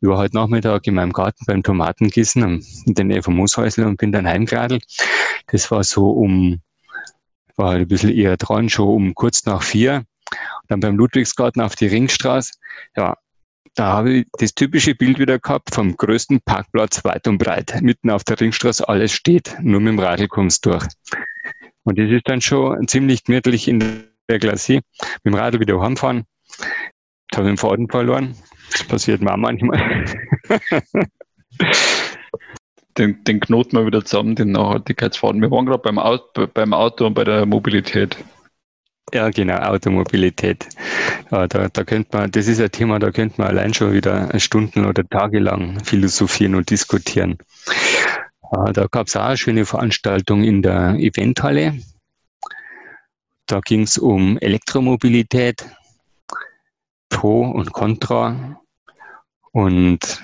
Ich 0.00 0.08
war 0.08 0.18
heute 0.18 0.36
Nachmittag 0.36 0.86
in 0.86 0.94
meinem 0.94 1.12
Garten 1.12 1.44
beim 1.46 1.62
Tomatengießen 1.62 2.62
in 2.84 3.22
vom 3.22 3.36
Mooshäusl 3.36 3.84
und 3.84 3.96
bin 3.96 4.12
dann 4.12 4.26
heimgeradelt. 4.26 4.84
Das 5.46 5.70
war 5.70 5.84
so 5.84 6.10
um 6.10 6.60
war 7.56 7.70
halt 7.70 7.82
ein 7.82 7.88
bisschen 7.88 8.10
eher 8.10 8.36
dran, 8.36 8.68
schon 8.68 8.88
um 8.88 9.14
kurz 9.14 9.44
nach 9.46 9.62
vier. 9.62 10.04
dann 10.68 10.80
beim 10.80 10.96
Ludwigsgarten 10.96 11.62
auf 11.62 11.76
die 11.76 11.86
Ringstraße. 11.86 12.54
Ja, 12.96 13.16
da 13.74 13.88
habe 13.88 14.12
ich 14.12 14.26
das 14.38 14.54
typische 14.54 14.94
Bild 14.94 15.18
wieder 15.18 15.38
gehabt 15.38 15.74
vom 15.74 15.96
größten 15.96 16.40
Parkplatz 16.42 17.04
weit 17.04 17.26
und 17.26 17.38
breit. 17.38 17.80
Mitten 17.82 18.10
auf 18.10 18.24
der 18.24 18.40
Ringstraße 18.40 18.88
alles 18.88 19.12
steht, 19.12 19.56
nur 19.60 19.80
mit 19.80 19.92
dem 19.92 19.98
Radl 19.98 20.28
kommst 20.28 20.64
du 20.64 20.70
durch. 20.70 20.86
Und 21.82 21.98
das 21.98 22.10
ist 22.10 22.28
dann 22.28 22.40
schon 22.40 22.86
ziemlich 22.88 23.24
gemütlich 23.24 23.68
in 23.68 24.04
der 24.28 24.38
Glacier. 24.38 24.80
Mit 25.22 25.34
dem 25.34 25.34
Radl 25.34 25.60
wieder 25.60 25.80
heimfahren. 25.80 26.24
Da 27.30 27.38
habe 27.38 27.48
ich 27.48 27.54
den 27.54 27.58
Faden 27.58 27.88
verloren. 27.88 28.36
Das 28.72 28.84
passiert 28.84 29.20
mir 29.20 29.32
auch 29.32 29.36
manchmal. 29.36 30.04
den, 32.98 33.24
den 33.24 33.40
Knoten 33.40 33.76
mal 33.76 33.86
wieder 33.86 34.04
zusammen, 34.04 34.36
den 34.36 34.52
Nachhaltigkeitsfaden. 34.52 35.40
Wir 35.40 35.50
waren 35.50 35.66
gerade 35.66 35.82
beim 35.82 35.98
Auto, 35.98 36.46
beim 36.46 36.72
Auto 36.72 37.06
und 37.06 37.14
bei 37.14 37.24
der 37.24 37.46
Mobilität. 37.46 38.16
Ja, 39.12 39.30
genau, 39.30 39.58
Automobilität. 39.58 40.66
Ja, 41.30 41.46
da, 41.46 41.68
da 41.68 41.84
könnte 41.84 42.16
man, 42.16 42.30
das 42.30 42.48
ist 42.48 42.60
ein 42.60 42.70
Thema, 42.70 42.98
da 42.98 43.10
könnte 43.10 43.40
man 43.40 43.48
allein 43.48 43.74
schon 43.74 43.92
wieder 43.92 44.38
Stunden 44.40 44.86
oder 44.86 45.06
Tage 45.08 45.40
lang 45.40 45.84
philosophieren 45.84 46.54
und 46.54 46.70
diskutieren. 46.70 47.38
Ja, 48.52 48.72
da 48.72 48.86
gab 48.86 49.08
es 49.08 49.16
auch 49.16 49.24
eine 49.24 49.36
schöne 49.36 49.66
Veranstaltung 49.66 50.42
in 50.42 50.62
der 50.62 50.94
Eventhalle. 50.94 51.80
Da 53.46 53.60
ging 53.60 53.82
es 53.82 53.98
um 53.98 54.38
Elektromobilität, 54.38 55.64
Pro 57.10 57.42
und 57.42 57.72
Contra. 57.72 58.60
Und 59.52 60.22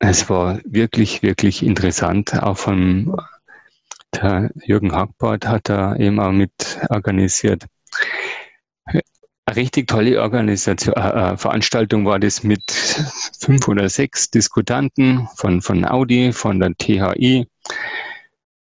es 0.00 0.28
war 0.28 0.58
wirklich, 0.64 1.22
wirklich 1.22 1.62
interessant. 1.62 2.34
Auch 2.42 2.56
von 2.56 3.14
der 4.14 4.50
Jürgen 4.64 4.92
Hackbart 4.92 5.46
hat 5.46 5.68
da 5.68 5.94
eben 5.96 6.18
auch 6.18 6.32
mit 6.32 6.78
organisiert. 6.88 7.66
Eine 8.84 9.02
richtig 9.56 9.88
tolle 9.88 10.20
Organisation, 10.20 10.94
äh, 10.94 11.32
äh, 11.32 11.36
Veranstaltung 11.36 12.06
war 12.06 12.18
das 12.18 12.42
mit 12.42 12.70
fünf 12.70 13.68
oder 13.68 13.88
sechs 13.88 14.30
Diskutanten 14.30 15.28
von, 15.36 15.60
von 15.60 15.84
Audi, 15.84 16.32
von 16.32 16.60
der 16.60 16.74
THI. 16.76 17.46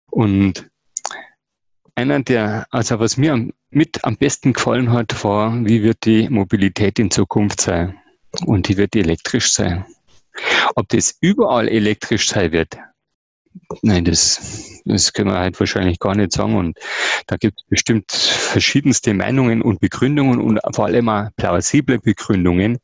Und 0.09 0.69
einer 1.95 2.21
der, 2.21 2.67
also 2.69 2.99
was 2.99 3.17
mir 3.17 3.49
mit 3.69 4.03
am 4.05 4.15
besten 4.15 4.53
gefallen 4.53 4.93
hat, 4.93 5.23
war, 5.23 5.53
wie 5.65 5.83
wird 5.83 6.05
die 6.05 6.29
Mobilität 6.29 6.99
in 6.99 7.11
Zukunft 7.11 7.59
sein? 7.59 7.99
Und 8.45 8.69
die 8.69 8.77
wird 8.77 8.95
elektrisch 8.95 9.51
sein. 9.51 9.85
Ob 10.75 10.87
das 10.89 11.17
überall 11.21 11.67
elektrisch 11.67 12.29
sein 12.29 12.51
wird, 12.51 12.77
Nein, 13.81 14.05
das, 14.05 14.81
das 14.85 15.13
können 15.13 15.29
wir 15.29 15.39
halt 15.39 15.59
wahrscheinlich 15.59 15.99
gar 15.99 16.15
nicht 16.15 16.31
sagen. 16.31 16.55
Und 16.55 16.77
da 17.27 17.37
gibt 17.37 17.59
es 17.59 17.65
bestimmt 17.67 18.11
verschiedenste 18.11 19.13
Meinungen 19.13 19.61
und 19.61 19.79
Begründungen 19.79 20.39
und 20.39 20.59
vor 20.73 20.85
allem 20.85 21.09
auch 21.09 21.29
plausible 21.35 21.99
Begründungen, 21.99 22.77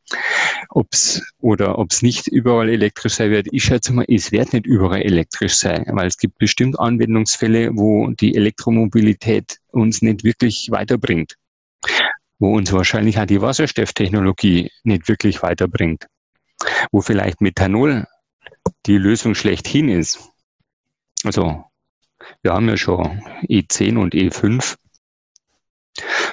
ob 0.70 0.88
es 0.92 1.22
oder 1.40 1.78
ob 1.78 1.92
es 1.92 2.02
nicht 2.02 2.28
überall 2.28 2.70
elektrisch 2.70 3.14
sein 3.16 3.32
wird. 3.32 3.48
Ich 3.52 3.64
schätze 3.64 3.94
mal, 3.94 4.06
es 4.08 4.32
wird 4.32 4.54
nicht 4.54 4.66
überall 4.66 5.02
elektrisch 5.02 5.56
sein, 5.56 5.86
weil 5.90 6.08
es 6.08 6.18
gibt 6.18 6.38
bestimmt 6.38 6.80
Anwendungsfälle, 6.80 7.72
wo 7.74 8.10
die 8.10 8.36
Elektromobilität 8.36 9.60
uns 9.72 10.02
nicht 10.02 10.24
wirklich 10.24 10.68
weiterbringt, 10.72 11.36
wo 12.40 12.56
uns 12.56 12.72
wahrscheinlich 12.74 13.18
auch 13.20 13.26
die 13.26 13.42
Wasserstofftechnologie 13.42 14.70
nicht 14.84 15.08
wirklich 15.08 15.42
weiterbringt, 15.42 16.08
wo 16.92 17.02
vielleicht 17.02 17.42
Methanol 17.42 18.06
die 18.86 18.98
Lösung 18.98 19.36
schlechthin 19.36 19.90
ist 19.90 20.34
also 21.24 21.64
wir 22.42 22.54
haben 22.54 22.68
ja 22.68 22.78
schon 22.78 23.22
E10 23.48 23.98
und 23.98 24.14
E5, 24.14 24.76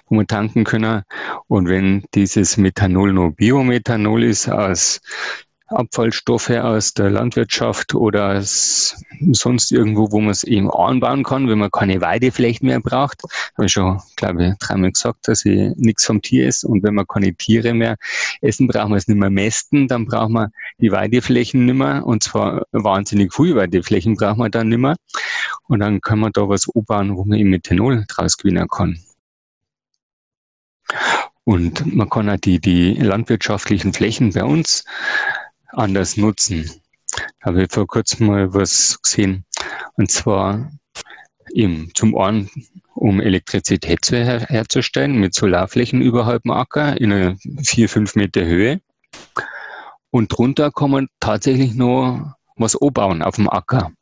wo 0.06 0.16
wir 0.16 0.26
tanken 0.26 0.64
können. 0.64 1.02
Und 1.46 1.68
wenn 1.68 2.04
dieses 2.14 2.56
Methanol 2.56 3.12
nur 3.12 3.32
Biomethanol 3.32 4.24
ist 4.24 4.48
aus 4.48 5.00
Abfallstoffe 5.70 6.50
aus 6.50 6.94
der 6.94 7.10
Landwirtschaft 7.10 7.94
oder 7.94 8.42
sonst 8.42 9.70
irgendwo, 9.70 10.10
wo 10.10 10.20
man 10.20 10.30
es 10.30 10.42
eben 10.44 10.70
anbauen 10.70 11.22
kann, 11.22 11.48
wenn 11.48 11.58
man 11.58 11.70
keine 11.70 12.00
Weideflächen 12.00 12.66
mehr 12.66 12.80
braucht. 12.80 13.22
Habe 13.56 13.66
ich 13.66 13.72
schon, 13.72 14.00
glaube 14.16 14.46
ich, 14.46 14.54
dreimal 14.58 14.90
gesagt, 14.90 15.28
dass 15.28 15.44
ich 15.44 15.72
nichts 15.76 16.04
vom 16.04 16.22
Tier 16.22 16.48
esse. 16.48 16.66
Und 16.66 16.82
wenn 16.82 16.94
man 16.94 17.06
keine 17.06 17.34
Tiere 17.34 17.72
mehr 17.72 17.96
essen, 18.40 18.66
brauchen 18.66 18.90
wir 18.90 18.96
es 18.96 19.06
nicht 19.06 19.18
mehr 19.18 19.30
mästen, 19.30 19.86
dann 19.86 20.06
brauchen 20.06 20.32
wir 20.32 20.50
die 20.78 20.90
Weideflächen 20.90 21.66
nicht 21.66 21.76
mehr. 21.76 22.04
Und 22.04 22.24
zwar 22.24 22.66
wahnsinnig 22.72 23.32
viele 23.32 23.54
Weideflächen 23.56 24.16
brauchen 24.16 24.38
wir 24.38 24.50
dann 24.50 24.68
nicht 24.68 24.78
mehr. 24.78 24.96
Und 25.68 25.80
dann 25.80 26.00
kann 26.00 26.18
man 26.18 26.32
da 26.32 26.48
was 26.48 26.66
umbauen, 26.66 27.16
wo 27.16 27.24
man 27.24 27.38
eben 27.38 27.50
Methanol 27.50 28.04
draus 28.08 28.36
gewinnen 28.36 28.66
kann. 28.68 28.98
Und 31.44 31.94
man 31.94 32.08
kann 32.08 32.28
auch 32.28 32.36
die, 32.36 32.60
die 32.60 32.94
landwirtschaftlichen 32.94 33.92
Flächen 33.92 34.32
bei 34.32 34.44
uns 34.44 34.84
anders 35.72 36.16
nutzen. 36.16 36.70
Da 37.40 37.46
habe 37.46 37.64
ich 37.64 37.72
vor 37.72 37.86
kurzem 37.86 38.26
mal 38.26 38.52
was 38.54 39.00
gesehen. 39.02 39.44
Und 39.94 40.10
zwar 40.10 40.70
eben 41.52 41.90
zum 41.94 42.16
einen, 42.16 42.50
um 42.94 43.20
Elektrizität 43.20 44.10
her 44.10 44.40
herzustellen 44.48 45.18
mit 45.18 45.34
Solarflächen 45.34 46.00
überhalb 46.00 46.42
dem 46.42 46.52
Acker 46.52 47.00
in 47.00 47.12
einer 47.12 47.36
vier, 47.62 47.88
fünf 47.88 48.14
Meter 48.14 48.44
Höhe. 48.44 48.80
Und 50.10 50.28
drunter 50.28 50.70
kann 50.70 50.90
man 50.90 51.08
tatsächlich 51.20 51.74
nur 51.74 52.36
was 52.56 52.74
umbauen 52.74 53.22
auf 53.22 53.36
dem 53.36 53.48
Acker. 53.48 53.92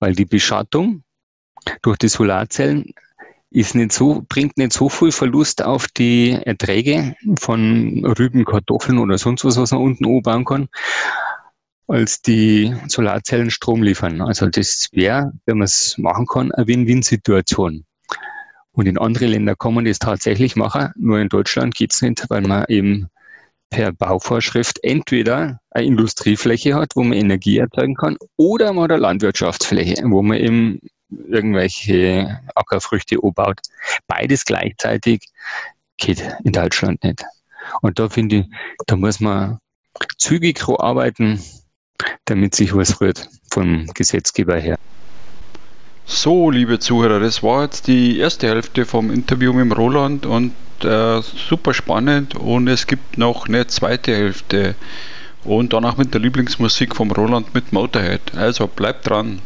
Weil 0.00 0.14
die 0.14 0.24
Beschattung 0.24 1.04
durch 1.82 1.98
die 1.98 2.08
Solarzellen 2.08 2.92
ist 3.54 3.76
nicht 3.76 3.92
so, 3.92 4.24
bringt 4.28 4.58
nicht 4.58 4.72
so 4.72 4.88
viel 4.88 5.12
Verlust 5.12 5.62
auf 5.62 5.86
die 5.86 6.32
Erträge 6.32 7.14
von 7.38 8.04
Rüben, 8.18 8.44
Kartoffeln 8.44 8.98
oder 8.98 9.16
sonst 9.16 9.44
was, 9.44 9.56
was 9.56 9.70
man 9.70 9.80
unten 9.80 10.04
umbauen 10.06 10.44
kann, 10.44 10.68
als 11.86 12.20
die 12.20 12.74
Solarzellen 12.88 13.52
Strom 13.52 13.84
liefern. 13.84 14.20
Also 14.20 14.48
das 14.48 14.88
wäre, 14.90 15.32
wenn 15.46 15.58
man 15.58 15.66
es 15.66 15.96
machen 15.98 16.26
kann, 16.26 16.50
eine 16.50 16.66
Win-Win-Situation. 16.66 17.84
Und 18.72 18.86
in 18.86 18.98
andere 18.98 19.26
Länder 19.26 19.54
kann 19.54 19.74
man 19.74 19.84
das 19.84 20.00
tatsächlich 20.00 20.56
machen, 20.56 20.90
nur 20.96 21.20
in 21.20 21.28
Deutschland 21.28 21.76
geht 21.76 21.92
es 21.92 22.02
nicht, 22.02 22.28
weil 22.28 22.42
man 22.42 22.64
eben 22.66 23.06
per 23.70 23.92
Bauvorschrift 23.92 24.82
entweder 24.82 25.60
eine 25.70 25.86
Industriefläche 25.86 26.74
hat, 26.74 26.96
wo 26.96 27.04
man 27.04 27.16
Energie 27.16 27.58
erzeugen 27.58 27.94
kann, 27.94 28.16
oder 28.36 28.72
man 28.72 28.84
hat 28.84 28.90
eine 28.90 29.00
Landwirtschaftsfläche, 29.00 30.02
wo 30.06 30.22
man 30.22 30.38
eben 30.38 30.80
irgendwelche 31.10 32.40
Ackerfrüchte 32.54 33.16
anbaut. 33.22 33.60
Beides 34.06 34.44
gleichzeitig 34.44 35.28
geht 35.96 36.24
in 36.44 36.52
Deutschland 36.52 37.02
nicht. 37.04 37.24
Und 37.80 37.98
da 37.98 38.08
finde 38.08 38.36
ich, 38.36 38.46
da 38.86 38.96
muss 38.96 39.20
man 39.20 39.58
zügig 40.18 40.62
arbeiten, 40.68 41.40
damit 42.24 42.54
sich 42.54 42.74
was 42.74 43.00
rührt 43.00 43.28
vom 43.50 43.86
Gesetzgeber 43.94 44.56
her. 44.56 44.78
So, 46.06 46.50
liebe 46.50 46.78
Zuhörer, 46.78 47.18
das 47.18 47.42
war 47.42 47.62
jetzt 47.62 47.86
die 47.86 48.18
erste 48.18 48.48
Hälfte 48.48 48.84
vom 48.84 49.10
Interview 49.10 49.54
mit 49.54 49.76
Roland 49.76 50.26
und 50.26 50.52
äh, 50.82 51.22
super 51.22 51.72
spannend 51.72 52.34
und 52.34 52.68
es 52.68 52.86
gibt 52.86 53.16
noch 53.16 53.48
eine 53.48 53.66
zweite 53.68 54.14
Hälfte 54.14 54.74
und 55.44 55.72
danach 55.72 55.96
mit 55.96 56.12
der 56.12 56.20
Lieblingsmusik 56.20 56.94
vom 56.94 57.10
Roland 57.10 57.54
mit 57.54 57.72
Motorhead. 57.72 58.34
Also 58.36 58.66
bleibt 58.66 59.08
dran. 59.08 59.40